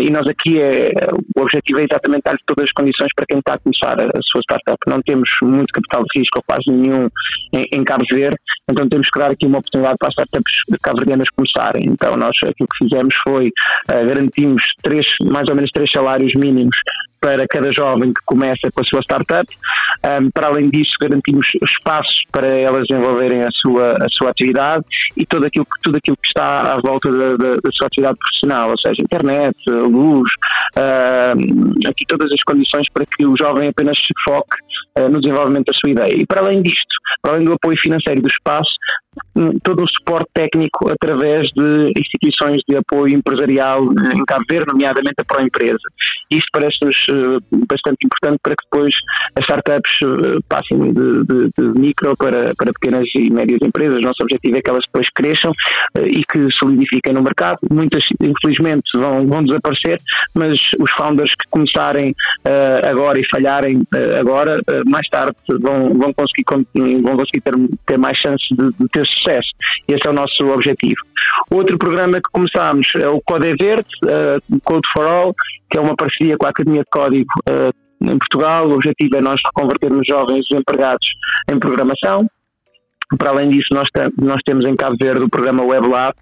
e 0.00 0.08
nós 0.10 0.26
aqui 0.26 0.58
é, 0.58 0.90
o 1.36 1.42
objetivo 1.42 1.80
é 1.80 1.84
exatamente 1.84 2.22
dar 2.24 2.36
todas 2.46 2.64
as 2.64 2.72
condições 2.72 3.10
para 3.14 3.26
quem 3.28 3.40
está 3.40 3.54
a 3.54 3.58
começar 3.58 4.00
a, 4.00 4.06
a 4.06 4.20
sua 4.22 4.40
startup. 4.40 4.78
Não 4.86 5.02
temos 5.02 5.28
muito 5.42 5.70
capital 5.72 6.02
de 6.02 6.18
risco, 6.18 6.38
ou 6.38 6.42
quase 6.46 6.70
nenhum, 6.70 7.08
em, 7.52 7.66
em 7.70 7.84
Cabo 7.84 8.04
Verde, 8.10 8.36
então 8.70 8.88
temos 8.88 9.08
que 9.10 9.18
dar 9.18 9.30
aqui 9.30 9.46
uma 9.46 9.58
oportunidade 9.58 9.96
para 9.98 10.08
as 10.08 10.14
startups 10.14 10.52
cabo-verdianas 10.82 11.28
começarem. 11.36 11.84
Então 11.88 12.16
nós 12.16 12.34
aquilo 12.42 12.68
que 12.68 12.84
fizemos 12.84 13.14
foi, 13.22 13.50
garantimos 13.86 14.62
três, 14.82 15.06
mais 15.24 15.46
ou 15.48 15.54
menos 15.54 15.70
três 15.72 15.90
salários 15.90 16.32
mínimos 16.34 16.76
para 17.20 17.46
cada 17.46 17.70
jovem 17.72 18.12
que 18.12 18.20
começa 18.24 18.70
com 18.72 18.80
a 18.80 18.84
sua 18.84 19.00
startup. 19.02 19.46
Um, 20.04 20.30
para 20.30 20.48
além 20.48 20.70
disso, 20.70 20.92
garantimos 21.00 21.46
espaços 21.62 22.22
para 22.32 22.46
elas 22.46 22.84
desenvolverem 22.88 23.42
a 23.42 23.50
sua, 23.52 23.92
a 23.92 24.06
sua 24.10 24.30
atividade 24.30 24.84
e 25.16 25.26
tudo 25.26 25.46
aquilo, 25.46 25.66
tudo 25.82 25.98
aquilo 25.98 26.16
que 26.16 26.28
está 26.28 26.74
à 26.74 26.80
volta 26.80 27.10
da, 27.10 27.36
da, 27.36 27.56
da 27.56 27.70
sua 27.72 27.86
atividade 27.86 28.18
profissional, 28.18 28.70
ou 28.70 28.78
seja, 28.78 29.02
internet, 29.02 29.56
luz, 29.68 30.30
uh, 30.76 31.88
aqui 31.88 32.06
todas 32.06 32.32
as 32.32 32.42
condições 32.42 32.86
para 32.92 33.04
que 33.04 33.26
o 33.26 33.36
jovem 33.36 33.68
apenas 33.68 33.98
se 33.98 34.12
foque 34.24 34.56
uh, 34.98 35.08
no 35.08 35.20
desenvolvimento 35.20 35.66
da 35.66 35.78
sua 35.78 35.90
ideia. 35.90 36.14
E 36.14 36.26
para 36.26 36.40
além 36.40 36.62
disto, 36.62 36.96
para 37.20 37.32
além 37.32 37.44
do 37.44 37.52
apoio 37.52 37.78
financeiro 37.78 38.22
do 38.22 38.28
espaço, 38.28 38.72
todo 39.62 39.82
o 39.82 39.88
suporte 39.88 40.28
técnico 40.32 40.90
através 40.90 41.48
de 41.50 41.92
instituições 41.96 42.62
de 42.68 42.76
apoio 42.76 43.16
empresarial 43.16 43.84
em 43.84 44.24
Cabo 44.24 44.44
Verde, 44.48 44.72
nomeadamente 44.72 45.14
a 45.18 45.24
Proempresa. 45.24 45.78
Isto 46.30 46.46
parece-nos 46.52 46.96
eh, 47.08 47.56
bastante 47.68 48.06
importante 48.06 48.38
para 48.42 48.54
que 48.54 48.64
depois 48.64 48.94
as 49.36 49.44
startups 49.44 49.92
eh, 50.02 50.38
passem 50.48 50.92
de, 50.92 51.24
de, 51.24 51.50
de, 51.58 51.80
micro 51.80 52.16
para, 52.16 52.54
para 52.54 52.72
pequenas 52.72 53.08
e 53.16 53.30
médias 53.30 53.60
empresas. 53.62 54.00
Nosso 54.00 54.22
objetivo 54.22 54.56
é 54.56 54.62
que 54.62 54.70
elas 54.70 54.84
depois 54.86 55.08
cresçam 55.10 55.52
eh, 55.96 56.06
e 56.06 56.24
que 56.24 56.50
solidifiquem 56.52 57.12
no 57.12 57.22
mercado. 57.22 57.58
Muitas, 57.70 58.04
infelizmente, 58.20 58.90
vão, 58.94 59.26
vão 59.26 59.42
desaparecer, 59.42 60.00
mas 60.34 60.60
os 60.78 60.90
founders 60.92 61.30
que 61.30 61.48
começarem 61.50 62.14
agora 62.88 63.18
e 63.18 63.24
falharem 63.30 63.82
agora, 64.18 64.60
mais 64.86 65.06
tarde 65.08 65.36
vão, 65.48 65.94
vão 65.94 66.12
conseguir, 66.12 66.44
vão 67.02 67.16
conseguir 67.16 67.40
ter, 67.40 67.54
ter 67.86 67.98
mais 67.98 68.16
chances 68.18 68.48
de, 68.50 68.70
de 68.78 68.88
ter 68.88 68.99
sucesso. 69.04 69.48
Esse 69.88 70.06
é 70.06 70.10
o 70.10 70.12
nosso 70.12 70.46
objetivo. 70.48 71.00
Outro 71.50 71.78
programa 71.78 72.14
que 72.14 72.30
começámos 72.32 72.86
é 72.96 73.08
o 73.08 73.20
Code 73.20 73.54
Verde, 73.58 73.88
uh, 74.04 74.60
Code 74.64 74.88
for 74.92 75.06
All, 75.06 75.34
que 75.70 75.78
é 75.78 75.80
uma 75.80 75.94
parceria 75.96 76.36
com 76.36 76.46
a 76.46 76.50
Academia 76.50 76.82
de 76.82 76.90
Código 76.90 77.30
uh, 77.48 78.04
em 78.04 78.18
Portugal. 78.18 78.68
O 78.68 78.74
objetivo 78.74 79.16
é 79.16 79.20
nós 79.20 79.40
convertermos 79.54 80.06
jovens 80.08 80.44
desempregados 80.48 81.08
em 81.50 81.58
programação. 81.58 82.26
Para 83.18 83.30
além 83.30 83.50
disso, 83.50 83.68
nós, 83.72 83.88
nós 84.18 84.40
temos 84.44 84.64
em 84.64 84.76
Cabo 84.76 84.96
Verde 84.98 85.24
o 85.24 85.28
programa 85.28 85.64
WebLab, 85.64 86.14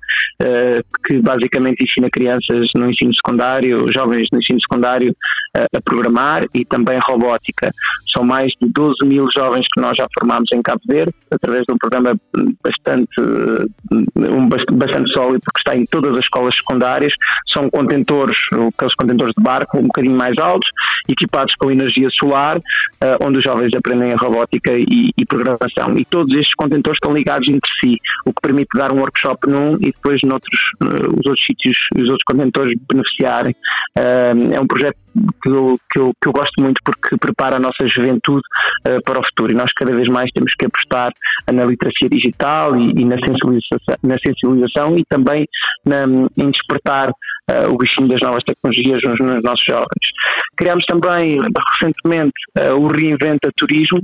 uh, 0.42 0.83
que 1.07 1.18
basicamente 1.21 1.85
ensina 1.85 2.09
crianças 2.11 2.71
no 2.75 2.90
ensino 2.90 3.12
secundário, 3.14 3.87
jovens 3.92 4.28
no 4.33 4.38
ensino 4.38 4.59
secundário, 4.61 5.11
uh, 5.11 5.76
a 5.76 5.80
programar 5.83 6.45
e 6.54 6.64
também 6.64 6.99
robótica. 7.07 7.71
São 8.16 8.25
mais 8.25 8.50
de 8.61 8.68
12 8.71 9.04
mil 9.04 9.26
jovens 9.37 9.66
que 9.73 9.80
nós 9.80 9.97
já 9.99 10.07
formamos 10.18 10.49
em 10.52 10.62
Cabo 10.62 10.80
Verde, 10.88 11.12
através 11.30 11.64
de 11.68 11.75
um 11.75 11.76
programa 11.76 12.18
bastante, 12.64 13.21
um, 13.21 14.49
bastante 14.49 15.12
sólido, 15.12 15.40
porque 15.45 15.61
está 15.61 15.76
em 15.76 15.85
todas 15.85 16.12
as 16.12 16.25
escolas 16.25 16.54
secundárias. 16.57 17.12
São 17.52 17.68
contentores, 17.68 18.38
aqueles 18.50 18.95
contentores 18.95 19.35
de 19.37 19.45
barco, 19.45 19.78
um 19.78 19.83
bocadinho 19.83 20.16
mais 20.16 20.38
altos, 20.38 20.71
equipados 21.07 21.54
com 21.59 21.71
energia 21.71 22.09
solar, 22.18 22.59
onde 23.21 23.38
os 23.38 23.45
jovens 23.45 23.75
aprendem 23.76 24.12
a 24.12 24.16
robótica 24.16 24.73
e, 24.73 25.11
e 25.16 25.26
programação. 25.26 25.99
E 25.99 26.04
todos 26.07 26.35
estes 26.35 26.54
contentores 26.54 26.77
estão 26.87 27.12
ligados 27.12 27.49
entre 27.49 27.70
si, 27.80 27.97
o 28.26 28.32
que 28.32 28.40
permite 28.42 28.68
dar 28.75 28.92
um 28.92 29.00
workshop 29.00 29.49
num 29.49 29.75
e 29.76 29.92
depois 29.92 30.20
noutros, 30.23 30.61
uh, 30.82 31.08
os 31.08 31.26
outros 31.26 31.44
sítios, 31.44 31.76
os 31.94 32.08
outros 32.08 32.25
contentores 32.25 32.78
beneficiarem. 32.90 33.54
Uh, 33.99 34.54
é 34.54 34.61
um 34.61 34.66
projeto 34.66 34.97
que 35.42 35.49
eu, 35.49 35.78
que, 35.90 35.99
eu, 35.99 36.12
que 36.20 36.28
eu 36.28 36.32
gosto 36.32 36.62
muito 36.62 36.80
porque 36.85 37.16
prepara 37.16 37.56
a 37.56 37.61
nossa 37.61 37.87
juventude 37.87 38.42
uh, 38.87 39.02
para 39.04 39.18
o 39.18 39.23
futuro 39.26 39.52
e 39.52 39.54
nós 39.54 39.73
cada 39.73 39.92
vez 39.92 40.08
mais 40.08 40.30
temos 40.32 40.52
que 40.54 40.66
apostar 40.66 41.12
na 41.52 41.64
literacia 41.64 42.08
digital 42.08 42.76
e, 42.76 42.90
e 42.90 43.04
na, 43.04 43.16
sensibilização, 43.18 43.97
na 44.02 44.16
sensibilização 44.25 44.99
e 44.99 45.04
também 45.08 45.47
na, 45.85 46.04
em 46.37 46.50
despertar 46.50 47.11
uh, 47.49 47.73
o 47.73 47.76
bichinho 47.76 48.09
das 48.09 48.21
novas 48.21 48.43
tecnologias 48.45 49.00
nos, 49.05 49.19
nos 49.19 49.43
nossos 49.43 49.64
jovens. 49.64 50.09
Criámos 50.57 50.85
também 50.87 51.38
recentemente 51.81 52.35
uh, 52.59 52.75
o 52.75 52.88
Reinventa 52.88 53.50
Turismo, 53.57 54.00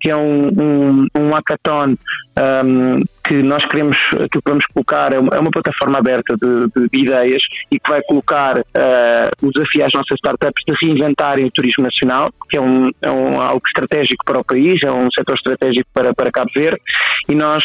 que 0.00 0.10
é 0.10 0.16
um, 0.16 0.48
um, 0.48 1.06
um 1.18 1.30
hackathon 1.30 1.96
um, 2.38 3.00
que 3.26 3.42
nós 3.42 3.64
queremos, 3.66 3.96
que 4.32 4.38
vamos 4.46 4.64
colocar, 4.66 5.12
é 5.12 5.18
uma, 5.18 5.34
é 5.34 5.38
uma 5.38 5.50
plataforma 5.50 5.98
aberta 5.98 6.34
de, 6.36 6.88
de, 6.88 6.98
ideias 6.98 7.42
e 7.70 7.78
que 7.78 7.90
vai 7.90 8.00
colocar 8.02 8.58
uh, 8.58 9.46
o 9.46 9.50
desafio 9.50 9.84
às 9.84 9.92
nossas 9.92 10.16
startups 10.16 10.64
de 10.66 10.74
reinventarem 10.80 11.44
o 11.44 11.50
turismo 11.50 11.84
nacional, 11.84 12.30
que 12.48 12.56
é, 12.56 12.60
um, 12.60 12.90
é 13.02 13.10
um, 13.10 13.40
algo 13.40 13.62
estratégico 13.66 14.24
para 14.24 14.38
o 14.38 14.44
país, 14.44 14.82
é 14.82 14.90
um 14.90 15.10
setor 15.10 15.34
estratégico 15.34 15.90
para, 15.92 16.14
para 16.14 16.30
Cabo 16.30 16.50
Verde, 16.54 16.80
e 17.28 17.34
nós 17.34 17.64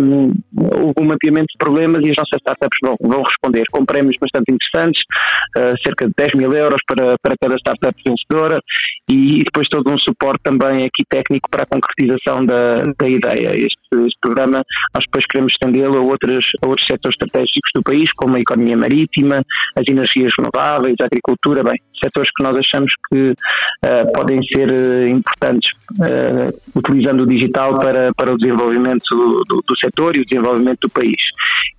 um, 0.00 0.32
houve 0.56 0.94
um 0.98 1.04
mapeamento 1.04 1.46
de 1.52 1.58
problemas 1.58 2.02
e 2.04 2.10
as 2.10 2.16
nossas 2.16 2.40
startups 2.40 2.78
vão, 2.82 2.96
vão 3.00 3.22
responder 3.22 3.64
com 3.70 3.84
prémios 3.84 4.16
bastante 4.20 4.52
interessantes, 4.52 4.73
uh, 4.80 5.74
cerca 5.82 6.06
de 6.06 6.12
10 6.16 6.34
mil 6.34 6.52
euros 6.52 6.80
para, 6.86 7.16
para 7.22 7.34
cada 7.40 7.56
startup 7.56 7.94
vencedora 8.04 8.60
e, 9.08 9.40
e 9.40 9.44
depois 9.44 9.68
todo 9.68 9.90
um 9.90 9.98
suporte 9.98 10.40
também 10.42 10.84
aqui 10.84 11.04
técnico 11.08 11.48
para 11.50 11.64
a 11.64 11.66
concretização 11.66 12.44
da, 12.44 12.82
da 12.98 13.08
ideia. 13.08 13.50
Este, 13.54 14.06
este 14.06 14.18
programa 14.20 14.62
nós 14.94 15.04
depois 15.04 15.26
queremos 15.26 15.52
estendê-lo 15.52 15.98
a, 15.98 16.00
outros 16.00 16.46
a 16.62 16.68
outros 16.68 16.86
setores 16.86 17.14
estratégicos 17.14 17.70
do 17.74 17.82
país, 17.82 18.12
como 18.12 18.36
a 18.36 18.40
economia 18.40 18.76
marítima, 18.76 19.42
as 19.76 19.84
energias 19.88 20.32
renováveis, 20.38 20.96
a 21.00 21.06
agricultura, 21.06 21.62
bem, 21.62 21.80
setores 22.02 22.30
que 22.36 22.42
nós 22.42 22.56
achamos 22.56 22.92
que 23.08 23.30
uh, 23.30 24.12
podem 24.14 24.42
ser 24.44 24.68
uh, 24.68 25.08
importantes 25.08 25.70
uh, 25.92 26.60
utilizando 26.74 27.22
o 27.22 27.26
digital 27.26 27.78
para, 27.78 28.12
para 28.14 28.32
o 28.32 28.38
desenvolvimento 28.38 29.04
do, 29.48 29.62
do, 29.66 29.78
setor 29.78 30.16
e 30.16 30.20
o 30.20 30.26
desenvolvimento 30.26 30.80
do 30.82 30.90
país. 30.90 31.16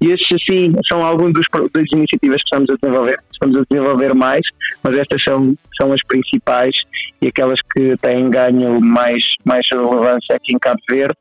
E 0.01 0.11
estes, 0.11 0.37
assim, 0.41 0.73
são 0.87 1.01
algumas 1.03 1.33
das 1.33 1.85
iniciativas 1.93 2.41
que 2.41 2.45
estamos 2.45 2.69
a 2.69 2.75
desenvolver. 2.81 3.19
Estamos 3.31 3.57
a 3.57 3.63
desenvolver 3.69 4.13
mais, 4.13 4.41
mas 4.83 4.97
estas 4.97 5.23
são, 5.23 5.53
são 5.79 5.91
as 5.91 6.01
principais 6.07 6.75
e 7.21 7.27
aquelas 7.27 7.59
que 7.73 7.95
têm 8.01 8.29
ganho 8.29 8.79
mais, 8.81 9.23
mais 9.43 9.65
relevância 9.71 10.35
aqui 10.35 10.53
em 10.53 10.59
Cabo 10.59 10.79
Verde, 10.89 11.15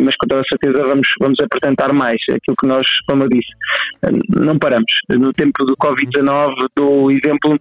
mas 0.00 0.14
com 0.16 0.26
toda 0.26 0.42
a 0.42 0.44
certeza 0.44 0.82
vamos, 0.86 1.08
vamos 1.20 1.38
apresentar 1.40 1.92
mais. 1.92 2.16
Aquilo 2.28 2.56
que 2.58 2.66
nós, 2.66 2.86
como 3.06 3.24
eu 3.24 3.28
disse, 3.28 3.50
não 4.28 4.58
paramos. 4.58 4.92
No 5.08 5.32
tempo 5.32 5.64
do 5.64 5.76
Covid-19, 5.76 6.68
do 6.76 7.10
exemplo 7.10 7.58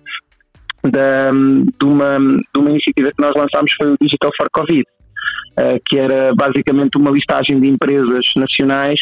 da, 0.83 1.31
de, 1.31 1.85
uma, 1.85 2.17
de 2.19 2.59
uma 2.59 2.69
iniciativa 2.69 3.11
que 3.11 3.21
nós 3.21 3.33
lançámos 3.35 3.71
foi 3.77 3.91
o 3.93 3.97
Digital 4.01 4.31
for 4.37 4.49
Covid, 4.51 4.83
uh, 4.83 5.79
que 5.85 5.97
era 5.97 6.33
basicamente 6.35 6.97
uma 6.97 7.11
listagem 7.11 7.59
de 7.59 7.67
empresas 7.67 8.25
nacionais 8.35 8.99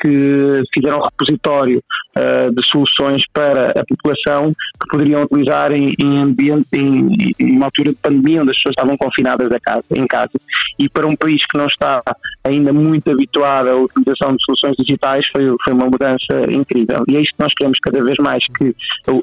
que 0.00 0.62
fizeram 0.72 1.00
repositório 1.00 1.82
uh, 2.16 2.54
de 2.54 2.66
soluções 2.68 3.22
para 3.32 3.70
a 3.70 3.84
população 3.84 4.52
que 4.80 4.88
poderiam 4.90 5.22
utilizar 5.22 5.72
em, 5.72 5.94
em 6.02 6.18
ambiente, 6.18 6.66
em, 6.72 7.34
em, 7.38 7.56
uma 7.56 7.66
altura 7.66 7.90
de 7.90 7.96
pandemia 7.96 8.42
onde 8.42 8.50
as 8.50 8.56
pessoas 8.56 8.74
estavam 8.76 8.96
confinadas 8.96 9.50
casa, 9.60 9.84
em 9.94 10.06
casa. 10.06 10.32
E 10.78 10.88
para 10.88 11.06
um 11.06 11.14
país 11.14 11.44
que 11.44 11.58
não 11.58 11.66
está 11.66 12.02
ainda 12.44 12.72
muito 12.72 13.10
habituado 13.10 13.68
à 13.68 13.76
utilização 13.76 14.34
de 14.34 14.42
soluções 14.44 14.76
digitais 14.78 15.26
foi, 15.30 15.54
foi 15.62 15.72
uma 15.72 15.86
mudança 15.86 16.50
incrível. 16.50 17.04
E 17.08 17.16
é 17.16 17.20
isto 17.20 17.36
que 17.36 17.42
nós 17.42 17.52
queremos 17.54 17.78
cada 17.80 18.02
vez 18.02 18.16
mais, 18.18 18.44
que 18.58 18.74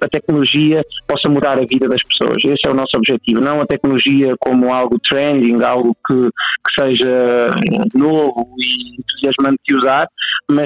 a 0.01 0.07
tecnologia 0.07 0.85
possa 1.07 1.29
mudar 1.29 1.59
a 1.59 1.65
vida 1.65 1.87
das 1.87 2.01
pessoas. 2.03 2.43
Esse 2.43 2.67
é 2.67 2.69
o 2.69 2.75
nosso 2.75 2.95
objetivo, 2.95 3.41
não 3.41 3.61
a 3.61 3.65
tecnologia 3.65 4.35
como 4.39 4.71
algo 4.71 4.99
trending, 4.99 5.61
algo 5.63 5.95
que, 6.07 6.13
que 6.13 6.81
seja 6.81 7.49
novo 7.93 8.47
e 8.59 8.99
entusiasmante 8.99 9.59
de 9.67 9.75
usar, 9.75 10.07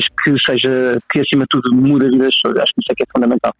mas 0.02 0.40
que 0.40 0.46
seja, 0.46 1.00
que 1.12 1.20
acima 1.20 1.44
de 1.44 1.48
tudo 1.50 1.76
muda 1.76 2.08
a 2.08 2.10
vida 2.10 2.26
das 2.26 2.36
pessoas. 2.36 2.58
Acho 2.58 2.74
que 2.74 2.82
isso 2.82 2.92
é 2.92 2.96
que 2.96 3.04
é 3.04 3.06
fundamental. 3.14 3.54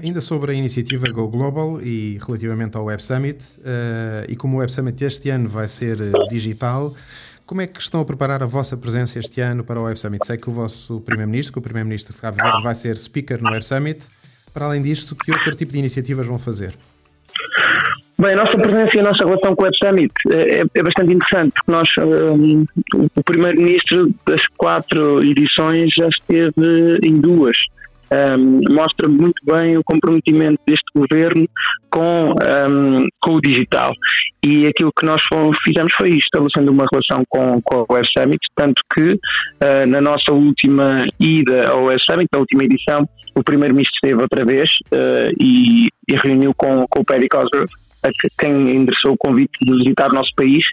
Ainda 0.00 0.20
sobre 0.20 0.52
a 0.52 0.54
iniciativa 0.54 1.10
Go 1.10 1.28
Global 1.28 1.80
e 1.82 2.18
relativamente 2.24 2.76
ao 2.76 2.84
Web 2.84 3.02
Summit, 3.02 3.44
uh, 3.58 4.24
e 4.28 4.36
como 4.36 4.56
o 4.56 4.60
Web 4.60 4.72
Summit 4.72 5.04
este 5.04 5.30
ano 5.30 5.48
vai 5.48 5.66
ser 5.66 6.00
eh, 6.00 6.12
digital, 6.30 6.94
como 7.44 7.62
é 7.62 7.66
que 7.66 7.80
estão 7.80 8.00
a 8.00 8.04
preparar 8.04 8.40
a 8.42 8.46
vossa 8.46 8.76
presença 8.76 9.18
este 9.18 9.40
ano 9.40 9.64
para 9.64 9.80
o 9.80 9.84
Web 9.84 9.98
Summit? 9.98 10.24
Sei 10.24 10.36
que 10.36 10.48
o 10.48 10.52
vosso 10.52 11.00
Primeiro-Ministro, 11.00 11.54
que 11.54 11.58
o 11.58 11.62
Primeiro-Ministro 11.62 12.14
de 12.14 12.20
Cabo 12.20 12.36
Verde 12.40 12.62
vai 12.62 12.74
ser 12.74 12.96
speaker 12.96 13.42
no 13.42 13.50
Web 13.50 13.64
Summit. 13.64 14.06
Para 14.54 14.66
além 14.66 14.82
disto, 14.82 15.16
que 15.16 15.32
outro 15.32 15.54
tipo 15.56 15.72
de 15.72 15.78
iniciativas 15.78 16.26
vão 16.26 16.38
fazer? 16.38 16.76
Bem, 18.20 18.32
a 18.32 18.36
nossa 18.36 18.58
presença 18.58 18.96
e 18.96 18.98
a 18.98 19.04
nossa 19.04 19.24
relação 19.24 19.54
com 19.54 19.62
o 19.62 19.64
Web 19.64 19.76
Summit 19.80 20.12
é, 20.32 20.64
é 20.74 20.82
bastante 20.82 21.12
interessante, 21.12 21.52
porque 21.54 21.70
nós, 21.70 21.88
um, 22.00 22.64
o 23.14 23.22
Primeiro-Ministro 23.22 24.12
das 24.26 24.44
quatro 24.56 25.22
edições 25.22 25.90
já 25.94 26.08
esteve 26.08 26.98
em 27.04 27.20
duas. 27.20 27.56
Um, 28.10 28.74
mostra 28.74 29.06
muito 29.06 29.40
bem 29.44 29.76
o 29.76 29.84
comprometimento 29.84 30.58
deste 30.66 30.84
governo 30.96 31.48
com, 31.90 32.34
um, 32.68 33.06
com 33.20 33.34
o 33.34 33.40
digital. 33.40 33.92
E 34.42 34.66
aquilo 34.66 34.90
que 34.98 35.06
nós 35.06 35.22
fizemos 35.62 35.92
foi 35.96 36.16
estabelecendo 36.16 36.72
uma 36.72 36.86
relação 36.90 37.22
com, 37.28 37.62
com 37.62 37.86
o 37.88 37.92
Web 37.92 38.08
Summit, 38.18 38.40
tanto 38.56 38.82
que 38.94 39.12
uh, 39.12 39.86
na 39.86 40.00
nossa 40.00 40.32
última 40.32 41.06
ida 41.20 41.68
ao 41.68 41.84
Web 41.84 42.02
Summit, 42.02 42.28
na 42.32 42.40
última 42.40 42.64
edição, 42.64 43.08
o 43.36 43.44
Primeiro-Ministro 43.44 43.94
esteve 44.02 44.20
outra 44.20 44.44
vez 44.44 44.70
uh, 44.92 45.32
e, 45.38 45.86
e, 46.08 46.16
reuniu 46.16 46.52
com, 46.56 46.84
com 46.88 47.02
o 47.02 47.04
Paddy 47.04 47.28
Cosgrove 47.28 47.70
a 48.08 48.42
quem 48.42 48.76
endereçou 48.76 49.12
o 49.12 49.18
convite 49.18 49.52
de 49.62 49.72
visitar 49.72 50.10
o 50.10 50.14
nosso 50.14 50.34
país 50.34 50.64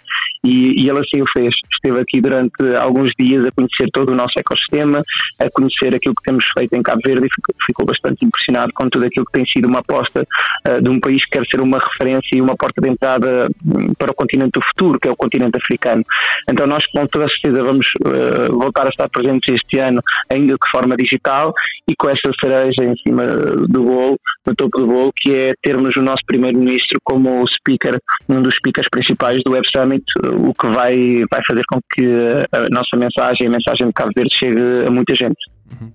e, 0.46 0.82
e 0.82 0.88
ele 0.88 1.00
assim 1.00 1.20
o 1.20 1.26
fez. 1.32 1.54
Esteve 1.72 2.00
aqui 2.00 2.20
durante 2.20 2.76
alguns 2.80 3.10
dias 3.18 3.44
a 3.44 3.50
conhecer 3.50 3.90
todo 3.92 4.10
o 4.10 4.14
nosso 4.14 4.38
ecossistema, 4.38 5.02
a 5.38 5.50
conhecer 5.50 5.94
aquilo 5.94 6.14
que 6.14 6.22
temos 6.24 6.44
feito 6.56 6.74
em 6.74 6.82
Cabo 6.82 7.00
Verde 7.04 7.26
e 7.26 7.34
ficou, 7.34 7.54
ficou 7.66 7.86
bastante 7.86 8.24
impressionado 8.24 8.72
com 8.74 8.88
tudo 8.88 9.06
aquilo 9.06 9.26
que 9.26 9.32
tem 9.32 9.46
sido 9.46 9.66
uma 9.66 9.80
aposta 9.80 10.26
uh, 10.68 10.80
de 10.80 10.88
um 10.88 11.00
país 11.00 11.24
que 11.24 11.32
quer 11.32 11.44
ser 11.50 11.60
uma 11.60 11.78
referência 11.78 12.36
e 12.36 12.40
uma 12.40 12.56
porta 12.56 12.80
de 12.80 12.88
entrada 12.88 13.48
um, 13.64 13.92
para 13.94 14.12
o 14.12 14.14
continente 14.14 14.52
do 14.52 14.60
futuro, 14.62 15.00
que 15.00 15.08
é 15.08 15.10
o 15.10 15.16
continente 15.16 15.56
africano. 15.56 16.04
Então 16.48 16.66
nós 16.66 16.86
com 16.86 17.06
toda 17.06 17.24
a 17.24 17.28
certeza 17.28 17.64
vamos 17.64 17.86
uh, 18.04 18.52
voltar 18.56 18.86
a 18.86 18.90
estar 18.90 19.08
presentes 19.08 19.54
este 19.54 19.78
ano, 19.78 20.00
ainda 20.30 20.54
de 20.54 20.70
forma 20.70 20.96
digital 20.96 21.52
e 21.88 21.94
com 21.96 22.08
essa 22.08 22.30
cereja 22.40 22.84
em 22.84 22.96
cima 22.96 23.24
do 23.68 23.82
bolo, 23.82 24.18
no 24.46 24.54
topo 24.54 24.78
do 24.78 24.86
bolo, 24.86 25.12
que 25.16 25.32
é 25.34 25.52
termos 25.62 25.96
o 25.96 26.02
nosso 26.02 26.22
primeiro-ministro 26.26 27.00
como 27.04 27.44
speaker, 27.48 27.98
um 28.28 28.42
dos 28.42 28.54
speakers 28.56 28.88
principais 28.90 29.42
do 29.44 29.52
Web 29.52 29.66
Summit, 29.74 30.04
o 30.36 30.54
que 30.54 30.66
vai, 30.68 31.24
vai 31.30 31.40
fazer 31.46 31.62
com 31.68 31.80
que 31.92 32.04
a 32.52 32.68
nossa 32.70 32.96
mensagem, 32.96 33.46
a 33.46 33.50
mensagem 33.50 33.86
de 33.86 33.92
Cabo 33.92 34.12
Verde, 34.14 34.34
chegue 34.34 34.86
a 34.86 34.90
muita 34.90 35.14
gente. 35.14 35.38
Uhum. 35.80 35.90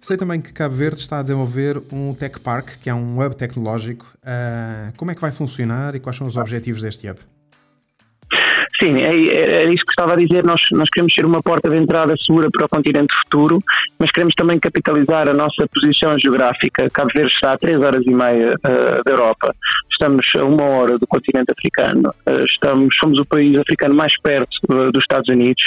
Sei 0.00 0.16
também 0.16 0.40
que 0.40 0.52
Cabo 0.52 0.74
Verde 0.74 1.00
está 1.00 1.20
a 1.20 1.22
desenvolver 1.22 1.80
um 1.90 2.14
Tech 2.14 2.38
Park, 2.40 2.76
que 2.82 2.90
é 2.90 2.94
um 2.94 3.18
hub 3.18 3.34
tecnológico. 3.36 4.06
Uh, 4.22 4.92
como 4.96 5.10
é 5.10 5.14
que 5.14 5.20
vai 5.20 5.30
funcionar 5.30 5.94
e 5.94 6.00
quais 6.00 6.16
são 6.16 6.26
os 6.26 6.36
objetivos 6.36 6.82
deste 6.82 7.08
hub? 7.08 7.18
Sim, 8.84 8.98
é, 8.98 9.14
é, 9.14 9.64
isso 9.72 9.82
que 9.86 9.92
estava 9.92 10.12
a 10.12 10.16
dizer. 10.16 10.44
Nós, 10.44 10.60
nós 10.72 10.86
queremos 10.90 11.14
ser 11.14 11.24
uma 11.24 11.42
porta 11.42 11.70
de 11.70 11.76
entrada 11.76 12.14
segura 12.26 12.50
para 12.50 12.66
o 12.66 12.68
continente 12.68 13.14
futuro, 13.22 13.58
mas 13.98 14.10
queremos 14.10 14.34
também 14.34 14.58
capitalizar 14.58 15.26
a 15.26 15.32
nossa 15.32 15.66
posição 15.74 16.14
geográfica. 16.22 16.90
Cabo 16.90 17.08
Verde 17.14 17.32
está 17.32 17.52
a 17.52 17.56
3 17.56 17.80
horas 17.80 18.02
e 18.04 18.10
meia 18.10 18.52
uh, 18.52 19.02
da 19.02 19.10
Europa, 19.10 19.54
estamos 19.90 20.26
a 20.36 20.44
uma 20.44 20.64
hora 20.64 20.98
do 20.98 21.06
continente 21.06 21.50
africano, 21.50 22.12
uh, 22.26 22.44
estamos, 22.44 22.94
somos 23.00 23.18
o 23.18 23.24
país 23.24 23.56
africano 23.58 23.94
mais 23.94 24.12
perto 24.20 24.54
uh, 24.70 24.92
dos 24.92 25.02
Estados 25.02 25.30
Unidos, 25.30 25.64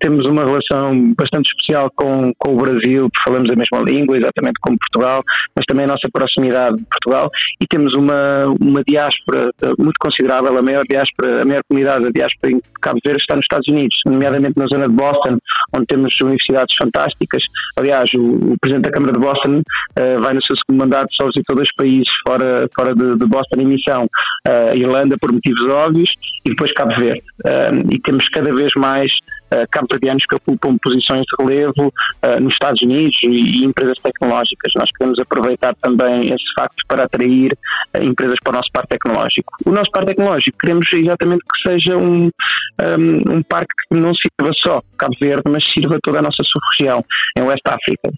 temos 0.00 0.26
uma 0.26 0.44
relação 0.44 1.14
bastante 1.16 1.48
especial 1.48 1.88
com, 1.94 2.32
com 2.36 2.54
o 2.54 2.56
Brasil, 2.56 3.08
falamos 3.24 3.48
a 3.48 3.54
mesma 3.54 3.78
língua, 3.80 4.16
exatamente 4.16 4.58
como 4.60 4.76
Portugal, 4.76 5.22
mas 5.54 5.64
também 5.66 5.84
a 5.84 5.88
nossa 5.88 6.08
proximidade 6.12 6.76
de 6.76 6.84
Portugal, 6.84 7.30
e 7.60 7.66
temos 7.66 7.94
uma, 7.94 8.46
uma 8.60 8.82
diáspora 8.82 9.50
muito 9.78 9.96
considerável, 10.00 10.56
a 10.56 10.62
maior 10.62 10.84
diáspora, 10.88 11.42
a 11.42 11.44
maior 11.44 11.62
comunidade 11.68 12.04
da 12.04 12.10
diáspora 12.10 12.55
em 12.56 12.80
Cabo 12.80 13.00
Verde 13.04 13.20
está 13.20 13.36
nos 13.36 13.44
Estados 13.44 13.68
Unidos, 13.68 13.96
nomeadamente 14.06 14.54
na 14.56 14.66
zona 14.66 14.88
de 14.88 14.94
Boston, 14.94 15.38
onde 15.74 15.86
temos 15.86 16.14
universidades 16.20 16.74
fantásticas. 16.76 17.42
Aliás, 17.76 18.10
o, 18.14 18.52
o 18.52 18.56
Presidente 18.60 18.84
da 18.84 18.92
Câmara 18.92 19.12
de 19.12 19.18
Boston 19.18 19.58
uh, 19.60 20.22
vai 20.22 20.34
no 20.34 20.42
seu 20.44 20.56
segundo 20.56 20.80
mandato 20.80 21.08
só 21.14 21.26
visitar 21.26 21.54
dois 21.54 21.72
países 21.76 22.08
fora, 22.26 22.68
fora 22.74 22.94
de, 22.94 23.16
de 23.16 23.26
Boston 23.26 23.60
em 23.60 23.66
missão, 23.66 24.04
uh, 24.04 24.72
a 24.72 24.76
Irlanda 24.76 25.16
por 25.20 25.32
motivos 25.32 25.68
óbvios 25.68 26.10
e 26.44 26.50
depois 26.50 26.72
Cabo 26.72 26.94
Verde. 26.96 27.22
Uh, 27.44 27.92
e 27.94 27.98
temos 28.00 28.28
cada 28.28 28.52
vez 28.54 28.72
mais 28.76 29.12
uh, 29.52 29.66
cabo-verdianos 29.70 30.24
que 30.26 30.34
ocupam 30.34 30.76
posições 30.78 31.22
de 31.22 31.44
relevo 31.44 31.88
uh, 31.88 32.40
nos 32.40 32.54
Estados 32.54 32.82
Unidos 32.82 33.16
e, 33.22 33.64
empresas 33.64 33.98
tecnológicas. 34.02 34.72
Nós 34.76 34.90
queremos 34.96 35.18
aproveitar 35.18 35.74
também 35.76 36.26
esse 36.26 36.44
facto 36.54 36.82
para 36.88 37.04
atrair 37.04 37.52
uh, 37.96 38.02
empresas 38.02 38.36
para 38.42 38.52
o 38.52 38.56
nosso 38.56 38.70
parque 38.72 38.88
tecnológico. 38.90 39.52
O 39.64 39.70
nosso 39.70 39.90
parque 39.90 40.08
tecnológico 40.08 40.58
queremos 40.58 40.86
exatamente 40.92 41.42
que 41.42 41.70
seja 41.70 41.96
um, 41.96 42.26
um, 42.26 43.36
um 43.36 43.42
parque 43.42 43.74
que 43.88 43.98
não 43.98 44.12
sirva 44.14 44.52
só 44.56 44.82
Cabo 44.98 45.14
Verde, 45.20 45.42
mas 45.50 45.64
sirva 45.72 45.98
toda 46.02 46.18
a 46.18 46.22
nossa 46.22 46.42
sub-região, 46.44 47.04
em 47.38 47.42
West 47.42 47.62
África, 47.66 48.10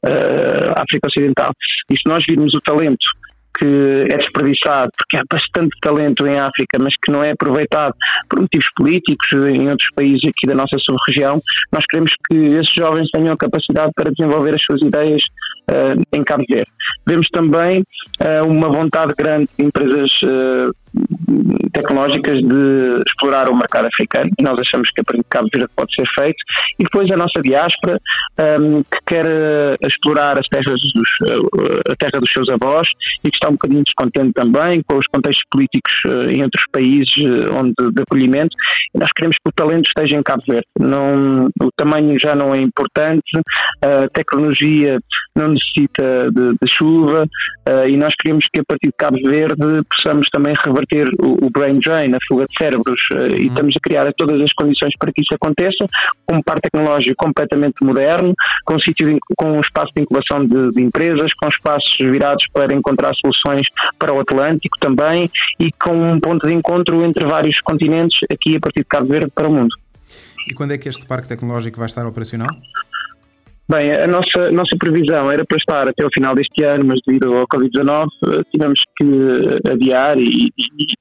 África 0.76 1.08
Ocidental. 1.08 1.52
E 1.90 1.94
se 1.94 2.02
nós 2.06 2.22
virmos 2.28 2.54
o 2.54 2.60
talento 2.60 3.06
que 3.58 4.06
é 4.10 4.16
desperdiçado, 4.16 4.90
porque 4.96 5.16
há 5.16 5.22
bastante 5.30 5.76
talento 5.80 6.26
em 6.26 6.38
África, 6.38 6.78
mas 6.78 6.94
que 7.02 7.10
não 7.10 7.22
é 7.22 7.32
aproveitado 7.32 7.94
por 8.28 8.40
motivos 8.40 8.68
políticos 8.76 9.28
em 9.32 9.68
outros 9.68 9.88
países 9.94 10.20
aqui 10.24 10.46
da 10.46 10.54
nossa 10.54 10.78
sub-região, 10.78 11.40
nós 11.72 11.84
queremos 11.88 12.12
que 12.28 12.36
esses 12.36 12.72
jovens 12.74 13.08
tenham 13.10 13.34
a 13.34 13.36
capacidade 13.36 13.92
para 13.94 14.10
desenvolver 14.10 14.54
as 14.54 14.62
suas 14.62 14.80
ideias 14.82 15.22
uh, 15.70 16.00
em 16.12 16.24
Cabo 16.24 16.44
Verde. 16.48 16.70
Vemos 17.06 17.26
também 17.28 17.80
uh, 18.20 18.46
uma 18.46 18.68
vontade 18.68 19.12
grande 19.16 19.48
de 19.58 19.64
empresas 19.64 20.12
uh, 20.22 20.74
tecnológicas 21.72 22.40
de 22.40 23.02
explorar 23.06 23.48
o 23.48 23.56
mercado 23.56 23.86
africano. 23.86 24.30
E 24.38 24.42
nós 24.42 24.58
achamos 24.60 24.90
que 24.90 25.00
a 25.00 25.04
partir 25.04 25.22
de 25.22 25.28
Cabo 25.28 25.48
Verde 25.52 25.70
pode 25.76 25.94
ser 25.94 26.06
feito. 26.14 26.38
E 26.78 26.84
depois 26.84 27.10
a 27.10 27.16
nossa 27.16 27.40
diáspora 27.42 27.98
um, 28.60 28.82
que 28.82 28.98
quer 29.06 29.26
uh, 29.26 29.86
explorar 29.86 30.38
as 30.38 30.46
terras 30.48 30.80
dos, 30.94 31.30
uh, 31.30 31.80
a 31.90 31.96
terra 31.96 32.20
dos 32.20 32.30
seus 32.32 32.48
avós 32.48 32.88
e 33.24 33.30
que 33.30 33.36
está 33.36 33.48
um 33.48 33.52
bocadinho 33.52 33.84
descontente 33.84 34.32
também 34.32 34.82
com 34.86 34.96
os 34.96 35.06
contextos 35.06 35.44
políticos 35.50 35.92
uh, 36.06 36.30
em 36.30 36.42
outros 36.42 36.64
países 36.72 37.08
onde 37.54 37.74
de 37.92 38.02
acolhimento. 38.02 38.54
E 38.94 38.98
nós 38.98 39.10
queremos 39.12 39.36
que 39.36 39.48
o 39.48 39.52
talento 39.52 39.86
esteja 39.86 40.16
em 40.16 40.22
Cabo 40.22 40.42
Verde. 40.46 40.66
Não, 40.78 41.48
o 41.60 41.70
tamanho 41.76 42.18
já 42.18 42.34
não 42.34 42.54
é 42.54 42.60
importante 42.60 43.22
a 43.82 44.08
tecnologia 44.08 44.98
não 45.36 45.48
necessita 45.48 46.30
de, 46.32 46.52
de 46.60 46.68
chuva 46.68 47.26
e 47.86 47.96
nós 47.96 48.12
queremos 48.20 48.46
que 48.52 48.60
a 48.60 48.64
partir 48.66 48.88
de 48.88 48.94
Cabo 48.96 49.18
Verde 49.22 49.82
possamos 49.88 50.28
também 50.30 50.54
reverter 50.64 50.87
conter 50.88 51.08
o, 51.20 51.46
o 51.46 51.50
brain 51.50 51.78
drain, 51.78 52.14
a 52.14 52.18
fuga 52.26 52.46
de 52.46 52.54
cérebros, 52.56 53.00
uh, 53.12 53.36
e 53.36 53.42
uhum. 53.42 53.48
estamos 53.48 53.74
a 53.76 53.80
criar 53.80 54.12
todas 54.14 54.40
as 54.40 54.52
condições 54.52 54.92
para 54.98 55.12
que 55.12 55.22
isso 55.22 55.34
aconteça, 55.34 55.86
com 56.26 56.36
um 56.36 56.42
parque 56.42 56.62
tecnológico 56.62 57.16
completamente 57.16 57.84
moderno, 57.84 58.34
com 58.64 58.74
um 58.74 58.80
sítio 58.80 59.08
de, 59.08 59.18
com 59.36 59.52
um 59.52 59.60
espaço 59.60 59.92
de 59.94 60.02
incubação 60.02 60.44
de, 60.44 60.72
de, 60.72 60.82
empresas, 60.82 61.32
com 61.34 61.48
espaços 61.48 61.96
virados 61.98 62.44
para 62.52 62.74
encontrar 62.74 63.14
soluções 63.14 63.66
para 63.98 64.12
o 64.12 64.20
Atlântico 64.20 64.78
também 64.78 65.30
e 65.58 65.70
com 65.72 65.94
um 65.94 66.20
ponto 66.20 66.46
de 66.46 66.54
encontro 66.54 67.04
entre 67.04 67.24
vários 67.24 67.60
continentes 67.60 68.20
aqui 68.30 68.56
a 68.56 68.60
partir 68.60 68.80
de 68.80 68.86
Cabo 68.86 69.06
Verde 69.06 69.30
para 69.34 69.48
o 69.48 69.52
mundo. 69.52 69.74
E 70.48 70.54
quando 70.54 70.72
é 70.72 70.78
que 70.78 70.88
este 70.88 71.04
parque 71.04 71.28
tecnológico 71.28 71.78
vai 71.78 71.86
estar 71.86 72.06
operacional? 72.06 72.48
Bem, 73.70 73.92
a 73.92 74.06
nossa, 74.06 74.50
nossa 74.50 74.74
previsão 74.78 75.30
era 75.30 75.44
para 75.44 75.58
estar 75.58 75.86
até 75.86 76.02
o 76.02 76.08
final 76.10 76.34
deste 76.34 76.64
ano, 76.64 76.86
mas 76.86 77.00
devido 77.06 77.36
ao 77.36 77.46
Covid-19 77.46 78.06
eh, 78.24 78.42
tivemos 78.50 78.80
que 78.96 79.70
adiar 79.70 80.18
e, 80.18 80.48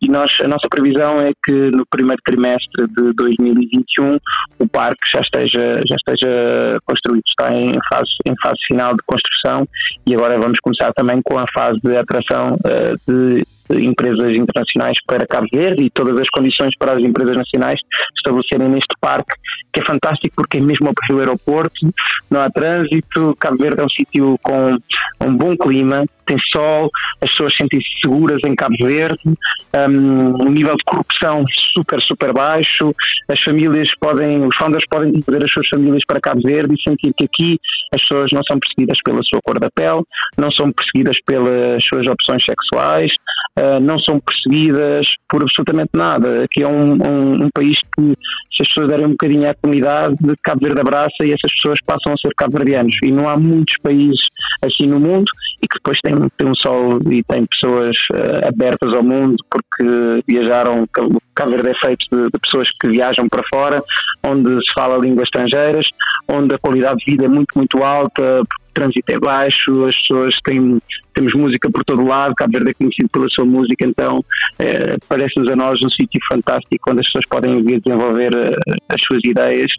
e, 0.01 0.09
nós, 0.09 0.37
a 0.41 0.49
nossa 0.49 0.67
previsão 0.69 1.21
é 1.21 1.31
que 1.45 1.53
no 1.53 1.85
primeiro 1.89 2.21
trimestre 2.25 2.85
de 2.87 3.13
2021 3.13 4.17
o 4.59 4.67
parque 4.67 4.99
já 5.13 5.21
esteja, 5.21 5.81
já 5.87 5.95
esteja 5.95 6.77
construído, 6.85 7.23
está 7.25 7.55
em 7.55 7.71
fase, 7.87 8.11
em 8.25 8.35
fase 8.43 8.57
final 8.67 8.93
de 8.93 9.03
construção 9.05 9.65
e 10.05 10.13
agora 10.13 10.37
vamos 10.37 10.59
começar 10.59 10.91
também 10.91 11.21
com 11.23 11.37
a 11.37 11.45
fase 11.53 11.79
de 11.81 11.95
atração 11.95 12.55
uh, 12.55 12.97
de 13.07 13.45
empresas 13.69 14.33
internacionais 14.33 14.97
para 15.05 15.27
Cabo 15.27 15.47
Verde 15.51 15.83
e 15.83 15.89
todas 15.89 16.17
as 16.19 16.29
condições 16.29 16.71
para 16.77 16.93
as 16.93 16.99
empresas 16.99 17.35
nacionais 17.35 17.79
estabelecerem 18.15 18.69
neste 18.69 18.95
parque, 18.99 19.33
que 19.73 19.81
é 19.81 19.85
fantástico 19.85 20.35
porque 20.35 20.57
é 20.57 20.61
mesmo 20.61 20.87
ao 20.87 20.93
pé 20.93 21.13
do 21.13 21.19
aeroporto, 21.19 21.93
não 22.29 22.41
há 22.41 22.49
trânsito, 22.49 23.35
Cabo 23.39 23.57
Verde 23.57 23.81
é 23.81 23.85
um 23.85 23.89
sítio 23.89 24.39
com 24.41 24.77
um 25.21 25.35
bom 25.35 25.55
clima, 25.55 26.05
tem 26.27 26.37
sol, 26.51 26.91
as 27.21 27.29
pessoas 27.31 27.53
sentem-se 27.55 27.87
seguras 28.01 28.39
em 28.45 28.53
Cabo 28.53 28.75
Verde, 28.79 29.19
um, 29.25 30.43
o 30.43 30.49
nível 30.49 30.75
de 30.75 30.83
corrupção 30.85 31.43
super, 31.73 32.01
super 32.01 32.33
baixo, 32.33 32.93
as 33.29 33.39
famílias 33.39 33.89
podem, 33.99 34.45
os 34.45 34.55
founders 34.55 34.83
podem 34.89 35.11
trazer 35.21 35.45
as 35.45 35.51
suas 35.51 35.67
famílias 35.69 36.03
para 36.05 36.19
Cabo 36.19 36.41
Verde 36.43 36.75
e 36.75 36.81
sentir 36.81 37.13
que 37.13 37.23
aqui 37.23 37.59
as 37.93 38.01
pessoas 38.01 38.31
não 38.31 38.41
são 38.43 38.59
perseguidas 38.59 38.97
pela 39.03 39.21
sua 39.23 39.41
cor 39.41 39.59
da 39.59 39.69
pele, 39.71 40.03
não 40.37 40.51
são 40.51 40.71
perseguidas 40.71 41.17
pelas 41.25 41.83
suas 41.85 42.05
opções 42.07 42.43
sexuais, 42.43 43.11
uh, 43.57 43.79
não 43.79 43.97
são 43.99 44.19
perseguidas 44.19 45.07
por 45.27 45.41
absolutamente 45.41 45.91
nada. 45.93 46.43
Aqui 46.43 46.63
é 46.63 46.67
um, 46.67 46.93
um, 46.93 47.43
um, 47.43 47.49
país 47.53 47.77
que, 47.95 48.13
se 48.55 48.61
as 48.61 48.67
pessoas 48.67 48.87
derem 48.89 49.05
um 49.05 49.11
bocadinho 49.11 49.49
à 49.49 49.55
comunidade, 49.55 50.15
de 50.21 50.35
Cabo 50.43 50.61
Verde 50.63 50.81
abraça 50.81 51.23
e 51.23 51.31
essas 51.31 51.53
pessoas 51.55 51.79
passam 51.85 52.13
a 52.13 52.17
ser 52.17 52.33
cabo-verdianos. 52.35 52.95
E 53.03 53.11
não 53.11 53.27
há 53.27 53.37
muitos 53.37 53.75
países 53.81 54.21
assim 54.63 54.87
no 54.87 54.99
mundo 54.99 55.29
e 55.61 55.67
que 55.67 55.77
depois 55.77 55.99
têm, 56.01 56.15
têm 56.37 56.49
um 56.49 56.55
sol 56.55 56.99
e 57.11 57.23
têm 57.23 57.45
pessoas 57.45 57.97
uh, 58.13 58.47
abertas 58.47 58.93
ao 58.93 59.03
mundo 59.03 59.35
porque 59.49 60.23
viajaram. 60.27 60.87
Cabo 61.35 61.51
Verde 61.51 61.69
é 61.69 61.85
feito 61.85 62.05
de, 62.11 62.23
de, 62.25 62.39
pessoas 62.39 62.69
que 62.79 62.87
viajam 62.87 63.27
para 63.29 63.43
fora, 63.53 63.83
onde 64.23 64.49
se 64.65 64.73
fala 64.73 64.97
línguas 64.97 65.25
estrangeiras, 65.25 65.87
onde 66.27 66.55
a 66.55 66.57
qualidade 66.57 66.97
de 66.99 67.11
vida 67.11 67.25
é 67.25 67.27
muito, 67.27 67.55
muito 67.55 67.83
alta, 67.83 68.43
trânsito 68.77 69.11
é 69.11 69.19
baixo, 69.19 69.85
as 69.85 69.97
pessoas 69.97 70.35
têm, 70.45 70.79
temos 71.15 71.33
música 71.33 71.69
por 71.69 71.83
todo 71.83 72.05
lado, 72.05 72.35
Cabo 72.35 72.53
Verde 72.53 72.69
é 72.69 72.73
conhecido 72.75 73.09
pela 73.09 73.27
sua 73.29 73.43
música, 73.43 73.85
então 73.87 74.23
é, 74.59 74.95
parece-nos 75.09 75.49
a 75.49 75.55
nós 75.55 75.81
um 75.81 75.89
sítio 75.89 76.21
fantástico 76.29 76.91
onde 76.91 76.99
as 76.99 77.07
pessoas 77.07 77.25
podem 77.27 77.63
vir 77.63 77.81
desenvolver 77.81 78.35
uh, 78.35 78.75
as 78.89 79.01
suas 79.01 79.21
ideias 79.25 79.71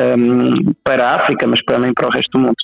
um, 0.00 0.02
ehm, 0.02 0.72
para 0.82 1.06
a 1.06 1.16
África, 1.16 1.46
mas 1.46 1.60
também 1.66 1.92
para 1.92 2.08
o 2.08 2.10
resto 2.10 2.30
do 2.32 2.38
mundo. 2.38 2.56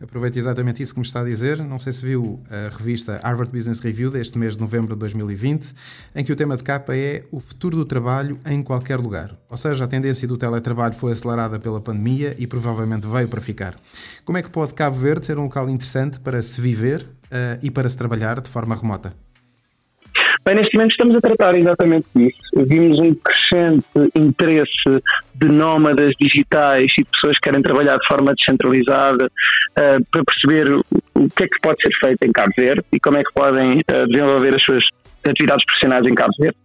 Aproveito 0.00 0.36
exatamente 0.36 0.82
isso 0.82 0.92
que 0.94 1.00
me 1.00 1.06
está 1.06 1.20
a 1.20 1.24
dizer. 1.24 1.58
Não 1.58 1.78
sei 1.78 1.92
se 1.92 2.02
viu 2.02 2.40
a 2.50 2.76
revista 2.76 3.20
Harvard 3.22 3.52
Business 3.52 3.80
Review 3.80 4.10
deste 4.10 4.38
mês 4.38 4.54
de 4.54 4.60
novembro 4.60 4.94
de 4.94 5.00
2020, 5.00 5.74
em 6.14 6.24
que 6.24 6.32
o 6.32 6.36
tema 6.36 6.56
de 6.56 6.64
capa 6.64 6.96
é 6.96 7.24
o 7.30 7.40
futuro 7.40 7.76
do 7.76 7.84
trabalho 7.84 8.38
em 8.46 8.62
qualquer 8.62 8.98
lugar. 8.98 9.36
Ou 9.48 9.56
seja, 9.56 9.84
a 9.84 9.88
tendência 9.88 10.26
do 10.26 10.36
teletrabalho 10.36 10.94
foi 10.94 11.12
acelerada 11.12 11.58
pela 11.58 11.80
pandemia 11.80 12.34
e 12.38 12.46
provavelmente 12.46 13.06
veio 13.06 13.28
para 13.28 13.40
ficar. 13.40 13.76
Como 14.24 14.38
é 14.38 14.42
que 14.42 14.50
pode 14.50 14.74
Cabo 14.74 14.96
Verde 14.96 15.26
ser 15.26 15.38
um 15.38 15.44
local 15.44 15.68
interessante 15.68 16.18
para 16.20 16.40
se 16.42 16.60
viver 16.60 17.02
uh, 17.02 17.58
e 17.62 17.70
para 17.70 17.88
se 17.88 17.96
trabalhar 17.96 18.40
de 18.40 18.48
forma 18.48 18.74
remota? 18.74 19.14
Bem, 20.44 20.56
neste 20.56 20.74
momento 20.74 20.92
estamos 20.92 21.16
a 21.16 21.20
tratar 21.20 21.54
exatamente 21.54 22.06
disso. 22.14 22.38
Vimos 22.56 23.00
um 23.00 23.14
crescente 23.14 23.86
interesse 24.14 25.02
de 25.34 25.48
nómadas 25.48 26.12
digitais 26.20 26.92
e 26.98 27.02
de 27.02 27.10
pessoas 27.10 27.36
que 27.38 27.42
querem 27.42 27.62
trabalhar 27.62 27.98
de 27.98 28.06
forma 28.06 28.34
descentralizada 28.34 29.26
uh, 29.26 30.04
para 30.10 30.24
perceber 30.24 30.72
o 31.14 31.28
que 31.36 31.44
é 31.44 31.48
que 31.48 31.60
pode 31.60 31.82
ser 31.82 31.92
feito 32.00 32.22
em 32.24 32.32
Cabo 32.32 32.52
Verde 32.56 32.84
e 32.92 32.98
como 33.00 33.18
é 33.18 33.24
que 33.24 33.32
podem 33.32 33.78
uh, 33.78 34.06
desenvolver 34.08 34.56
as 34.56 34.62
suas 34.62 34.84
atividades 35.24 35.64
profissionais 35.64 36.06
em 36.06 36.14
Cabo 36.14 36.32
Verde. 36.38 36.56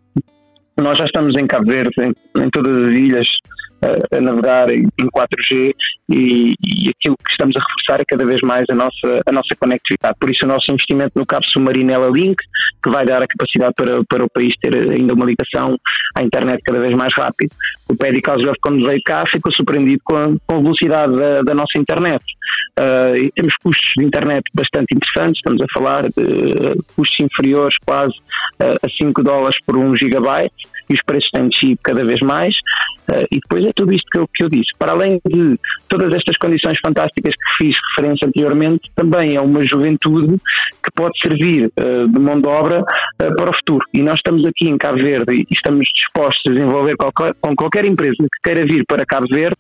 Nós 0.77 0.97
já 0.97 1.05
estamos 1.05 1.38
em 1.38 1.47
Cabo 1.47 1.65
Verde, 1.65 1.93
em, 1.99 2.41
em 2.41 2.49
todas 2.49 2.86
as 2.86 2.91
ilhas, 2.91 3.27
a, 4.12 4.21
navegar 4.21 4.69
em, 4.69 4.88
4G 5.00 5.74
e, 6.10 6.54
e, 6.65 6.89
aquilo 6.89 7.15
que 7.17 7.32
estamos 7.32 7.56
a 7.56 7.60
reforçar 7.60 8.02
é 8.02 8.06
cada 8.06 8.26
vez 8.26 8.41
mais 8.43 8.65
a 8.69 8.76
nossa, 8.76 9.21
a 9.26 9.32
nossa 9.32 9.56
conectividade. 9.60 10.15
Por 10.19 10.30
isso, 10.30 10.45
o 10.45 10.48
nosso 10.48 10.71
investimento 10.71 11.13
no 11.15 11.26
cabo 11.26 11.45
submarino 11.45 11.91
Ela 11.91 12.10
Link, 12.10 12.38
que 12.84 12.89
vai 12.89 13.06
dar 13.06 13.21
a 13.21 13.28
capacidade 13.28 13.74
para, 13.76 14.04
para 14.04 14.24
o 14.24 14.30
país 14.30 14.54
ter 14.62 14.76
ainda 14.91 15.13
uma 15.13 15.26
ligação 15.26 15.78
à 16.15 16.24
internet 16.24 16.62
cada 16.63 16.80
vez 16.80 16.93
mais 16.93 17.13
rápido. 17.15 17.52
O 17.89 17.95
Paddy 17.95 18.21
Cosgrove, 18.21 18.58
quando 18.62 18.86
veio 18.86 19.02
cá, 19.06 19.24
ficou 19.28 19.54
surpreendido 19.54 20.02
com 20.04 20.15
a, 20.15 20.28
com 20.48 20.56
a 20.56 20.62
velocidade 20.62 21.15
da, 21.15 21.41
da, 21.41 21.54
nossa 21.54 21.78
internet. 21.78 22.24
Uh, 22.77 23.31
temos 23.36 23.53
custos 23.63 23.91
de 23.97 24.03
internet 24.03 24.43
bastante 24.53 24.93
interessantes, 24.93 25.38
estamos 25.38 25.62
a 25.62 25.65
falar 25.73 26.03
de 26.03 26.84
custos 26.95 27.17
inferiores 27.21 27.75
quase 27.86 28.13
uh, 28.62 28.75
a 28.84 28.89
5 29.01 29.23
dólares 29.23 29.55
por 29.65 29.77
1 29.77 29.95
gigabyte 29.95 30.53
e 30.89 30.93
os 30.93 31.01
preços 31.03 31.29
têm 31.31 31.47
descido 31.47 31.79
cada 31.81 32.03
vez 32.03 32.19
mais. 32.19 32.55
Uh, 33.10 33.25
e 33.31 33.39
depois 33.39 33.63
é 33.63 33.71
tudo 33.73 33.93
isto 33.93 34.08
que 34.12 34.17
eu, 34.17 34.27
que 34.27 34.43
eu 34.43 34.49
disse. 34.49 34.71
Para 34.77 34.91
além 34.91 35.21
de 35.25 35.58
todas 35.88 36.13
estas 36.13 36.36
condições 36.38 36.77
fantásticas 36.84 37.34
que 37.34 37.63
fiz 37.63 37.77
referência 37.89 38.27
anteriormente, 38.27 38.91
também 38.93 39.36
é 39.36 39.41
uma 39.41 39.65
juventude 39.65 40.38
que 40.84 40.91
pode 40.93 41.17
servir 41.19 41.71
de 41.75 42.19
mão 42.19 42.39
de 42.39 42.47
obra 42.47 42.84
para 43.17 43.49
o 43.49 43.55
futuro. 43.55 43.86
E 43.93 44.01
nós 44.01 44.15
estamos 44.15 44.45
aqui 44.45 44.67
em 44.69 44.77
Cabo 44.77 44.97
Verde 44.97 45.34
e 45.34 45.47
estamos 45.51 45.88
dispostos 45.95 46.41
a 46.47 46.53
desenvolver 46.53 46.95
qualquer, 46.97 47.36
com 47.39 47.55
qualquer 47.55 47.86
empresa 47.86 48.15
que 48.17 48.41
queira 48.43 48.65
vir 48.65 48.84
para 48.88 49.05
Cabo 49.05 49.27
Verde, 49.29 49.58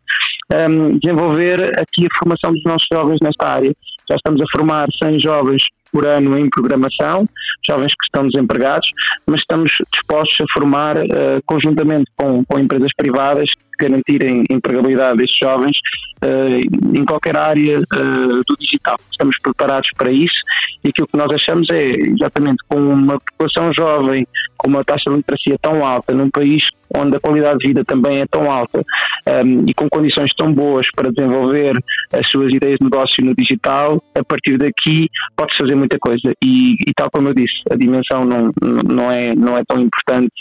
um, 0.53 0.55
ehm, 0.55 0.99
desenvolver 0.99 1.79
aqui 1.79 2.05
a 2.05 2.17
formação 2.19 2.51
dos 2.53 2.63
nossos 2.63 2.87
jovens 2.91 3.17
nesta 3.21 3.47
área. 3.47 3.75
Já 4.09 4.15
estamos 4.15 4.41
a 4.41 4.45
formar 4.55 4.87
100 5.03 5.19
jovens 5.19 5.63
por 5.91 6.05
ano 6.05 6.37
em 6.37 6.49
programação, 6.49 7.27
jovens 7.65 7.93
que 7.93 8.05
estão 8.05 8.27
desempregados, 8.27 8.87
mas 9.25 9.39
estamos 9.39 9.71
dispostos 9.93 10.41
a 10.41 10.53
formar 10.53 10.97
uh, 10.97 11.41
conjuntamente 11.45 12.11
com, 12.17 12.43
com 12.43 12.59
empresas 12.59 12.91
privadas 12.97 13.49
garantirem 13.79 14.43
empregabilidade 14.49 15.17
destes 15.17 15.39
jovens 15.39 15.77
uh, 16.23 16.97
em 16.97 17.05
qualquer 17.05 17.37
área 17.37 17.79
uh, 17.79 18.43
do 18.45 18.55
digital. 18.59 18.97
Estamos 19.11 19.37
preparados 19.39 19.89
para 19.97 20.11
isso 20.11 20.41
e 20.83 20.89
aquilo 20.89 21.07
que 21.07 21.17
nós 21.17 21.33
achamos 21.33 21.67
é 21.71 21.89
exatamente 21.89 22.63
com 22.67 22.77
uma 22.77 23.19
população 23.19 23.71
jovem, 23.73 24.27
com 24.55 24.67
uma 24.69 24.83
taxa 24.83 25.09
de 25.09 25.17
literacia 25.17 25.57
tão 25.59 25.83
alta, 25.83 26.13
num 26.13 26.29
país 26.29 26.67
onde 26.95 27.17
a 27.17 27.19
qualidade 27.19 27.57
de 27.57 27.67
vida 27.69 27.83
também 27.83 28.19
é 28.19 28.25
tão 28.27 28.51
alta 28.51 28.79
um, 28.79 29.31
ehm, 29.31 29.65
e 29.67 29.73
com 29.73 29.89
condições 29.89 30.29
tão 30.37 30.53
boas 30.53 30.85
para 30.95 31.11
desenvolver 31.11 31.73
as 32.13 32.29
suas 32.29 32.53
ideias 32.53 32.77
de 32.79 32.85
negócio 32.85 33.25
no 33.25 33.35
digital, 33.35 34.01
a 34.15 34.23
partir 34.23 34.57
daqui 34.57 35.09
pode-se 35.35 35.57
fazer 35.57 35.75
muita 35.75 35.97
coisa. 35.97 36.31
E, 36.43 36.73
e, 36.87 36.93
tal 36.95 37.09
como 37.09 37.29
eu 37.29 37.33
disse, 37.33 37.55
a 37.71 37.75
dimensão 37.75 38.23
não, 38.23 38.51
não, 38.87 39.11
é, 39.11 39.33
não 39.33 39.57
é 39.57 39.63
tão 39.67 39.81
importante 39.81 40.33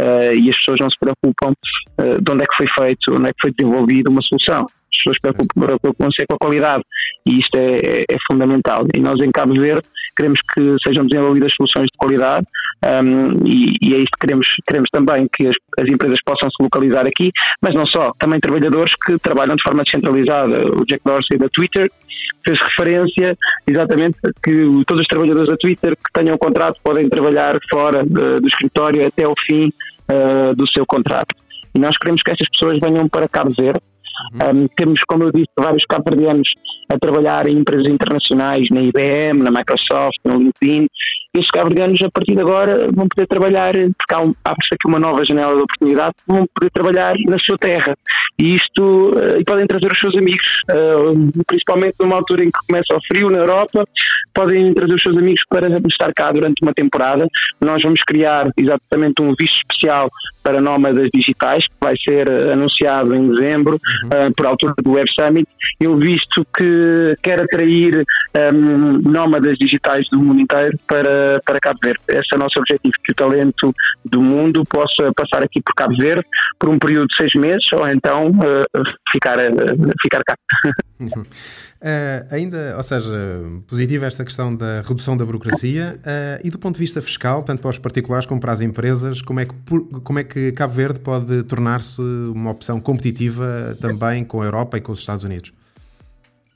uh, 0.00 0.34
e 0.34 0.50
as 0.50 0.56
pessoas 0.56 0.80
não 0.80 0.90
se 0.90 0.98
preocupam 0.98 1.52
uh, 1.52 2.22
de 2.22 2.32
onde 2.32 2.42
é 2.42 2.46
que 2.46 2.56
foi 2.56 2.66
feito, 2.68 3.14
onde 3.14 3.28
é 3.28 3.32
que 3.32 3.40
foi 3.40 3.52
desenvolvida 3.56 4.10
uma 4.10 4.22
solução. 4.22 4.66
As 4.92 5.02
pessoas 5.02 5.44
preocupam-se 5.54 6.26
com 6.26 6.36
a 6.36 6.38
qualidade 6.38 6.82
e 7.26 7.38
isto 7.38 7.56
é, 7.56 7.76
é, 7.76 8.00
é, 8.08 8.16
fundamental. 8.30 8.86
E 8.94 9.00
nós 9.00 9.20
em 9.20 9.30
Cabo 9.30 9.54
Verde 9.54 9.86
queremos 10.16 10.40
que 10.54 10.76
sejam 10.82 11.06
desenvolvidas 11.06 11.52
soluções 11.54 11.86
de 11.86 11.98
qualidade 11.98 12.46
um, 12.84 13.46
e, 13.46 13.74
e, 13.80 13.94
é 13.94 13.98
isto 13.98 14.12
que 14.12 14.26
queremos, 14.26 14.46
queremos 14.66 14.90
também 14.90 15.28
que 15.34 15.46
as, 15.46 15.56
as, 15.78 15.88
empresas 15.88 16.20
possam 16.24 16.48
se 16.50 16.62
localizar 16.62 17.06
aqui, 17.06 17.32
mas 17.60 17.74
não 17.74 17.86
só, 17.86 18.12
também 18.18 18.38
trabalhadores 18.38 18.94
que 19.04 19.18
trabalham 19.18 19.56
de 19.56 19.62
forma 19.62 19.82
descentralizada. 19.82 20.64
O 20.74 20.84
Jack 20.84 21.02
Dorsey 21.04 21.38
da 21.38 21.48
Twitter 21.48 21.90
fez 22.44 22.60
referência 22.60 23.36
exatamente 23.66 24.18
que 24.42 24.84
todos 24.86 25.02
os 25.02 25.06
trabalhadores 25.06 25.48
da 25.48 25.56
Twitter 25.56 25.96
que 25.96 26.12
tenham 26.12 26.36
contrato 26.38 26.78
podem 26.82 27.08
trabalhar 27.08 27.56
fora 27.70 28.04
de, 28.04 28.40
do 28.40 28.46
escritório 28.46 29.06
até 29.06 29.26
o 29.26 29.34
fim 29.46 29.72
uh, 30.10 30.54
do 30.54 30.68
seu 30.68 30.84
contrato. 30.86 31.34
E 31.74 31.78
nós 31.78 31.96
queremos 31.96 32.22
que 32.22 32.30
essas 32.30 32.48
pessoas 32.48 32.78
venham 32.78 33.08
para 33.08 33.28
Cabo 33.28 33.50
Verde. 33.50 33.80
Uhum. 34.32 34.62
Um, 34.62 34.68
temos, 34.76 35.00
como 35.06 35.24
eu 35.24 35.32
disse, 35.32 35.50
vários 35.58 35.84
cabo-verdianos 35.84 36.48
a 36.88 36.98
trabalhar 36.98 37.46
em 37.46 37.58
empresas 37.58 37.88
internacionais, 37.88 38.68
na 38.70 38.80
IBM, 38.80 39.42
na 39.42 39.50
Microsoft, 39.50 40.18
no 40.24 40.38
LinkedIn, 40.38 40.86
estes 41.38 41.50
cabo-verdianos 41.50 42.00
a 42.02 42.10
partir 42.10 42.34
de 42.34 42.40
agora 42.40 42.88
vão 42.92 43.08
poder 43.08 43.26
trabalhar, 43.26 43.72
porque 43.72 44.14
abre-se 44.44 44.74
aqui 44.74 44.86
uma 44.86 44.98
nova 44.98 45.24
janela 45.24 45.54
de 45.54 45.62
oportunidade, 45.62 46.14
vão 46.26 46.46
poder 46.54 46.70
trabalhar 46.70 47.14
na 47.26 47.38
sua 47.38 47.58
terra. 47.58 47.96
E 48.38 48.54
isto, 48.54 48.82
uh, 48.82 49.40
e 49.40 49.44
podem 49.44 49.66
trazer 49.66 49.90
os 49.90 49.98
seus 49.98 50.16
amigos, 50.16 50.46
uh, 50.70 51.44
principalmente 51.46 51.94
numa 52.00 52.16
altura 52.16 52.44
em 52.44 52.50
que 52.50 52.58
começa 52.66 52.94
o 52.94 53.00
frio 53.06 53.30
na 53.30 53.38
Europa, 53.38 53.86
podem 54.34 54.74
trazer 54.74 54.94
os 54.94 55.02
seus 55.02 55.16
amigos 55.16 55.42
para 55.48 55.68
estar 55.88 56.12
cá 56.12 56.32
durante 56.32 56.62
uma 56.62 56.74
temporada. 56.74 57.26
Nós 57.60 57.82
vamos 57.82 58.02
criar 58.02 58.50
exatamente 58.56 59.22
um 59.22 59.34
visto 59.38 59.56
especial 59.56 60.10
para 60.42 60.60
nómadas 60.60 61.08
digitais, 61.12 61.66
que 61.66 61.74
vai 61.80 61.94
ser 61.96 62.30
anunciado 62.52 63.14
em 63.14 63.28
dezembro, 63.30 63.78
uhum. 64.02 64.28
uh, 64.28 64.34
por 64.34 64.46
altura 64.46 64.74
do 64.82 64.92
Web 64.92 65.08
Summit. 65.18 65.48
Eu 65.80 65.96
visto 65.96 66.46
que 66.56 67.16
quer 67.22 67.40
atrair 67.40 68.04
um, 68.52 69.00
nómadas 69.10 69.56
digitais 69.58 70.06
do 70.10 70.18
mundo 70.18 70.40
inteiro 70.40 70.78
para, 70.86 71.40
para 71.44 71.60
Cabo 71.60 71.78
Verde. 71.82 72.00
Esse 72.08 72.28
é 72.32 72.36
o 72.36 72.38
nosso 72.38 72.58
objetivo, 72.58 72.94
que 73.04 73.12
o 73.12 73.14
talento 73.14 73.74
do 74.04 74.20
mundo 74.20 74.64
possa 74.64 75.12
passar 75.14 75.42
aqui 75.42 75.60
por 75.62 75.74
Cabo 75.74 75.96
Verde 75.96 76.24
por 76.58 76.68
um 76.68 76.78
período 76.78 77.06
de 77.08 77.16
seis 77.16 77.34
meses 77.34 77.66
ou 77.72 77.86
então 77.88 78.30
uh, 78.30 78.82
ficar, 79.12 79.38
uh, 79.38 79.92
ficar 80.00 80.22
cá. 80.24 80.36
Uh, 80.98 82.24
ainda, 82.30 82.74
ou 82.76 82.82
seja, 82.82 83.12
positiva 83.66 84.06
esta 84.06 84.24
questão 84.24 84.54
da 84.54 84.80
redução 84.80 85.16
da 85.16 85.26
burocracia 85.26 86.00
e 86.42 86.50
do 86.50 86.58
ponto 86.58 86.76
de 86.76 86.80
vista 86.80 87.02
fiscal, 87.02 87.42
tanto 87.42 87.60
para 87.60 87.70
os 87.70 87.78
particulares 87.78 88.26
como 88.26 88.40
para 88.40 88.52
as 88.52 88.60
empresas, 88.60 89.20
como 89.20 89.40
é 89.40 89.44
que, 89.44 89.54
como 90.02 90.18
é 90.18 90.24
que 90.24 90.52
Cabo 90.52 90.72
Verde 90.72 90.98
pode 91.00 91.42
tornar-se 91.44 92.00
uma 92.00 92.50
opção 92.50 92.80
competitiva 92.80 93.76
também 93.80 94.24
com 94.24 94.40
a 94.40 94.46
Europa 94.46 94.78
e 94.78 94.80
com 94.80 94.92
os 94.92 95.00
Estados 95.00 95.22
Unidos? 95.22 95.52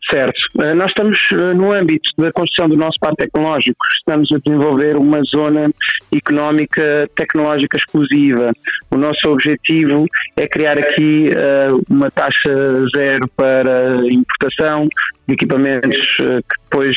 Certo. 0.09 0.41
Eh, 0.61 0.75
nós 0.75 0.89
estamos 0.89 1.19
eh, 1.33 1.55
no 1.55 1.73
âmbito 1.73 2.11
da 2.17 2.33
construção 2.33 2.69
do 2.69 2.77
nosso 2.77 2.99
parque 2.99 3.19
tecnológico, 3.19 3.85
estamos 3.99 4.33
a 4.33 4.39
desenvolver 4.39 4.97
uma 4.97 5.23
zona 5.25 5.71
económica 6.15 7.09
tecnológica 7.15 7.77
exclusiva. 7.77 8.53
O 8.91 8.97
nosso 8.97 9.29
objetivo 9.29 10.07
é 10.37 10.49
criar 10.49 10.79
aqui 10.79 11.31
uh, 11.31 11.81
uma 11.89 12.11
taxa 12.11 12.51
zero 12.97 13.29
para 13.37 13.97
importação 14.11 14.89
de 15.29 15.35
equipamentos 15.35 16.17
que 16.17 16.61
depois 16.65 16.97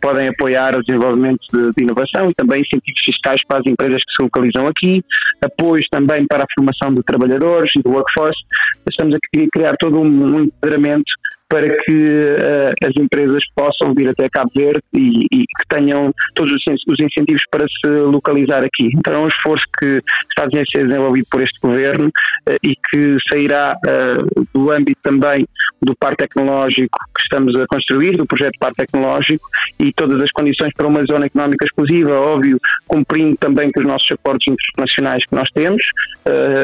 podem 0.00 0.28
apoiar 0.28 0.76
o 0.76 0.84
desenvolvimento 0.84 1.40
de, 1.52 1.82
inovação 1.82 2.30
e 2.30 2.34
também 2.34 2.60
incentivos 2.60 3.00
fiscais 3.04 3.40
para 3.48 3.58
as 3.58 3.66
empresas 3.66 3.98
que 4.04 4.12
se 4.16 4.22
localizam 4.22 4.68
aqui, 4.68 5.02
apoios 5.42 5.86
também 5.90 6.24
para 6.26 6.44
a 6.44 6.46
formação 6.54 6.94
de 6.94 7.02
trabalhadores 7.02 7.72
e 7.76 7.82
do 7.82 7.90
workforce. 7.90 8.40
Estamos 8.88 9.16
a 9.16 9.18
criar 9.52 9.74
todo 9.78 9.98
um, 9.98 10.36
um 10.36 10.42
enquadramento 10.44 11.10
para 11.48 11.68
que 11.68 11.92
uh, 11.92 12.86
as 12.86 12.96
empresas 12.96 13.40
possam 13.54 13.94
vir 13.94 14.08
até 14.08 14.28
Cabo 14.28 14.50
Verde 14.54 14.82
e, 14.94 15.26
e 15.32 15.38
que 15.38 15.68
tenham 15.68 16.12
todos 16.34 16.52
os 16.52 17.00
incentivos 17.00 17.42
para 17.50 17.64
se 17.64 17.88
localizar 18.00 18.64
aqui. 18.64 18.90
Então 18.96 19.14
é 19.14 19.18
um 19.18 19.28
esforço 19.28 19.64
que 19.78 20.02
está 20.30 20.44
a 20.44 20.66
ser 20.66 20.86
desenvolvido 20.86 21.26
por 21.30 21.40
este 21.40 21.58
governo 21.60 22.08
uh, 22.08 22.56
e 22.62 22.74
que 22.74 23.16
sairá 23.30 23.76
uh, 23.76 24.46
do 24.52 24.70
âmbito 24.70 25.00
também 25.02 25.46
do 25.82 25.94
parque 25.96 26.24
tecnológico 26.24 26.98
que 27.14 27.22
estamos 27.22 27.54
a 27.56 27.66
construir, 27.66 28.16
do 28.16 28.26
projeto 28.26 28.58
Parque 28.58 28.86
Tecnológico 28.86 29.48
e 29.78 29.92
todas 29.92 30.22
as 30.22 30.30
condições 30.32 30.72
para 30.74 30.86
uma 30.86 31.04
zona 31.04 31.26
económica 31.26 31.64
exclusiva, 31.64 32.18
óbvio, 32.18 32.58
cumprindo 32.88 33.36
também 33.36 33.70
com 33.70 33.80
os 33.80 33.86
nossos 33.86 34.10
acordos 34.10 34.44
internacionais 34.48 35.24
que 35.24 35.34
nós 35.34 35.48
temos 35.54 35.82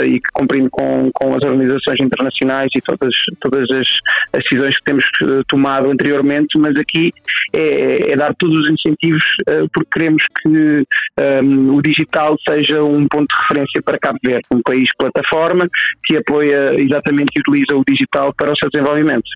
e 0.07 0.15
que 0.15 0.31
cumprindo 0.33 0.69
com, 0.71 1.11
com 1.13 1.35
as 1.35 1.43
organizações 1.43 2.01
internacionais 2.01 2.69
e 2.75 2.81
todas, 2.81 3.15
todas 3.41 3.71
as, 3.71 3.89
as 4.33 4.43
decisões 4.43 4.72
decisões 4.73 4.77
que 4.77 4.85
temos 4.85 5.05
eh, 5.23 5.43
tomado 5.47 5.91
anteriormente, 5.91 6.59
mas 6.59 6.77
aqui 6.77 7.13
é, 7.53 8.13
é 8.13 8.17
dar 8.17 8.35
todos 8.35 8.57
os 8.57 8.71
incentivos 8.71 9.25
uh, 9.49 9.69
porque 9.73 9.91
queremos 9.93 10.23
que 10.41 10.49
um, 10.49 10.85
ehm, 11.19 11.71
o 11.75 11.83
digital 11.83 12.37
seja 12.49 12.83
um 12.83 13.07
ponto 13.09 13.27
de 13.35 13.41
referência 13.41 13.83
para 13.83 13.99
Cabo 13.99 14.19
Verde, 14.25 14.47
um 14.53 14.63
país 14.63 14.89
plataforma 14.97 15.69
que 16.05 16.17
apoia 16.17 16.81
exatamente 16.81 17.31
e 17.37 17.41
utiliza 17.41 17.77
o 17.77 17.85
digital 17.87 18.33
para 18.35 18.53
o 18.53 18.57
seu 18.57 18.71
desenvolvimento. 18.71 19.29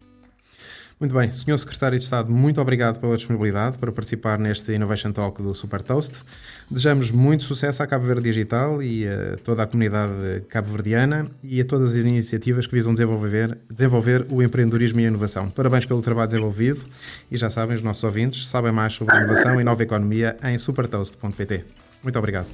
Muito 0.98 1.14
bem, 1.14 1.30
Sr. 1.30 1.58
Secretário 1.58 1.98
de 1.98 2.04
Estado, 2.04 2.32
muito 2.32 2.58
obrigado 2.58 2.98
pela 2.98 3.14
disponibilidade 3.18 3.76
para 3.76 3.92
participar 3.92 4.38
neste 4.38 4.72
Innovation 4.72 5.12
Talk 5.12 5.42
do 5.42 5.54
Super 5.54 5.82
Toast. 5.82 6.22
Desejamos 6.70 7.10
muito 7.10 7.44
sucesso 7.44 7.82
à 7.82 7.86
Cabo 7.86 8.06
Verde 8.06 8.22
Digital 8.22 8.82
e 8.82 9.06
a 9.06 9.36
toda 9.44 9.62
a 9.62 9.66
comunidade 9.66 10.40
cabo-verdiana 10.48 11.30
e 11.44 11.60
a 11.60 11.66
todas 11.66 11.94
as 11.94 12.02
iniciativas 12.02 12.66
que 12.66 12.74
visam 12.74 12.94
desenvolver, 12.94 13.58
desenvolver 13.70 14.26
o 14.30 14.42
empreendedorismo 14.42 14.98
e 15.00 15.04
a 15.04 15.08
inovação. 15.08 15.50
Parabéns 15.50 15.84
pelo 15.84 16.00
trabalho 16.00 16.28
desenvolvido 16.28 16.86
e 17.30 17.36
já 17.36 17.50
sabem, 17.50 17.76
os 17.76 17.82
nossos 17.82 18.02
ouvintes 18.02 18.48
sabem 18.48 18.72
mais 18.72 18.94
sobre 18.94 19.18
inovação 19.18 19.60
e 19.60 19.64
nova 19.64 19.82
economia 19.82 20.34
em 20.44 20.56
supertoast.pt. 20.56 21.62
Muito 22.02 22.18
obrigado. 22.18 22.46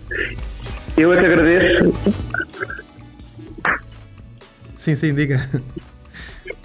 Eu 0.96 1.12
é 1.12 1.20
que 1.20 1.26
agradeço. 1.26 1.94
Sim, 4.74 4.96
sim, 4.96 5.14
diga. 5.14 5.48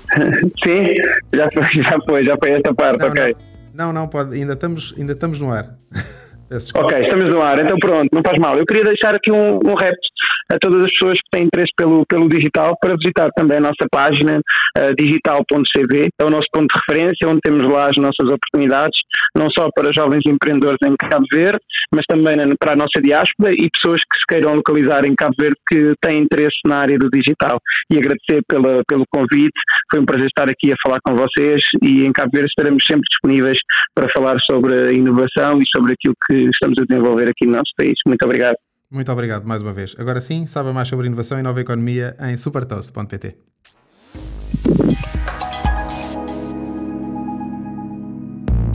Sim, 0.64 0.94
já 1.34 1.50
foi, 1.52 1.84
já 1.84 2.00
foi, 2.08 2.24
já 2.24 2.38
foi 2.38 2.52
esta 2.52 2.74
parte, 2.74 3.00
não, 3.00 3.08
ok. 3.10 3.36
Não, 3.74 3.94
não, 3.94 4.08
pode, 4.08 4.36
ainda 4.36 4.54
estamos, 4.54 4.94
ainda 4.98 5.14
estamos 5.14 5.40
no 5.40 5.52
ar. 5.52 5.76
ok, 6.50 7.00
estamos 7.00 7.26
no 7.26 7.42
ar, 7.42 7.60
então 7.60 7.78
pronto, 7.78 8.10
não 8.14 8.22
faz 8.26 8.38
mal. 8.38 8.58
Eu 8.58 8.66
queria 8.66 8.84
deixar 8.84 9.16
aqui 9.16 9.32
um, 9.32 9.60
um 9.66 9.76
repto 9.76 10.08
a 10.50 10.58
todas 10.60 10.84
as 10.86 10.92
pessoas 10.92 11.20
que 11.20 11.30
têm 11.32 11.44
interesse 11.44 11.72
pelo, 11.76 12.06
pelo 12.06 12.30
digital 12.30 12.76
para 12.80 12.96
visitar 12.96 13.30
também 13.36 13.58
a 13.58 13.62
nossa 13.62 13.86
página 13.92 14.40
uh, 14.40 14.96
digital.cv, 14.98 16.10
é 16.20 16.24
o 16.24 16.30
nosso 16.30 16.48
ponto 16.52 16.68
de 16.74 16.80
referência, 16.80 17.28
onde 17.28 17.42
temos 17.42 17.70
lá 17.70 17.90
as 17.90 17.98
nossas 17.98 18.30
oportunidades, 18.30 19.02
não 19.36 19.50
só 19.52 19.70
para 19.76 19.94
jovens 19.94 20.22
empreendedores 20.26 20.78
em 20.84 20.96
Cabo 20.96 21.26
Verde, 21.32 21.60
mas 21.94 22.04
também 22.08 22.38
para 22.60 22.74
a 22.74 22.76
nossa 22.76 23.02
diáspora 23.02 23.54
e 23.54 23.70
pessoas 23.70 24.02
que 24.02 24.20
se 24.20 24.26
queiram 24.28 24.56
localizar 24.56 25.06
em 25.06 25.16
Cabo 25.16 25.36
Verde 25.38 25.58
que 25.70 25.94
têm 26.02 26.20
interesse 26.20 26.58
na 26.66 26.78
área 26.78 26.98
do 26.98 27.10
digital. 27.10 27.60
E 27.90 27.98
agradecer 27.98 28.42
pela, 28.48 28.82
pelo 28.88 29.06
convite, 29.10 29.58
foi 29.90 30.00
um 30.00 30.06
prazer 30.06 30.28
estar 30.28 30.50
aqui 30.50 30.72
a 30.72 30.76
falar 30.82 31.00
com 31.04 31.16
vocês 31.16 31.64
e 31.82 32.06
em 32.06 32.12
Cabo 32.12 32.32
Verde 32.34 32.50
estaremos 32.50 32.84
sempre 32.86 33.04
disponíveis 33.10 33.60
para 33.94 34.10
falar 34.10 34.38
sobre 34.42 34.74
a 34.74 34.92
inovação 34.92 35.60
e 35.60 35.64
sobre 35.74 35.94
aquilo 35.94 36.16
que 36.46 36.50
estamos 36.52 36.78
a 36.80 36.86
desenvolver 36.86 37.30
aqui 37.30 37.46
no 37.46 37.54
nosso 37.54 37.72
país. 37.78 37.96
Muito 38.06 38.24
obrigado. 38.24 38.58
Muito 38.90 39.12
obrigado 39.12 39.46
mais 39.46 39.62
uma 39.62 39.74
vez. 39.74 39.96
Agora 39.98 40.22
sim, 40.22 40.48
saiba 40.48 40.72
mais 40.72 40.88
sobre 40.88 41.08
inovação 41.08 41.40
e 41.40 41.42
nova 41.42 41.60
economia 41.60 42.16
em 42.22 42.38
supertoast.pt. 42.38 43.36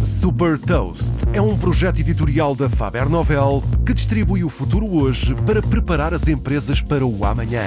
Super 0.04 0.58
Toast 0.58 1.14
é 1.34 1.40
um 1.40 1.58
projeto 1.58 2.00
editorial 2.00 2.54
da 2.54 2.68
Faber 2.68 3.08
Novel 3.08 3.62
que 3.86 3.94
distribui 3.94 4.44
o 4.44 4.48
futuro 4.48 4.86
hoje 4.86 5.34
para 5.46 5.62
preparar 5.62 6.12
as 6.12 6.28
empresas 6.28 6.82
para 6.82 7.04
o 7.04 7.24
amanhã. 7.24 7.62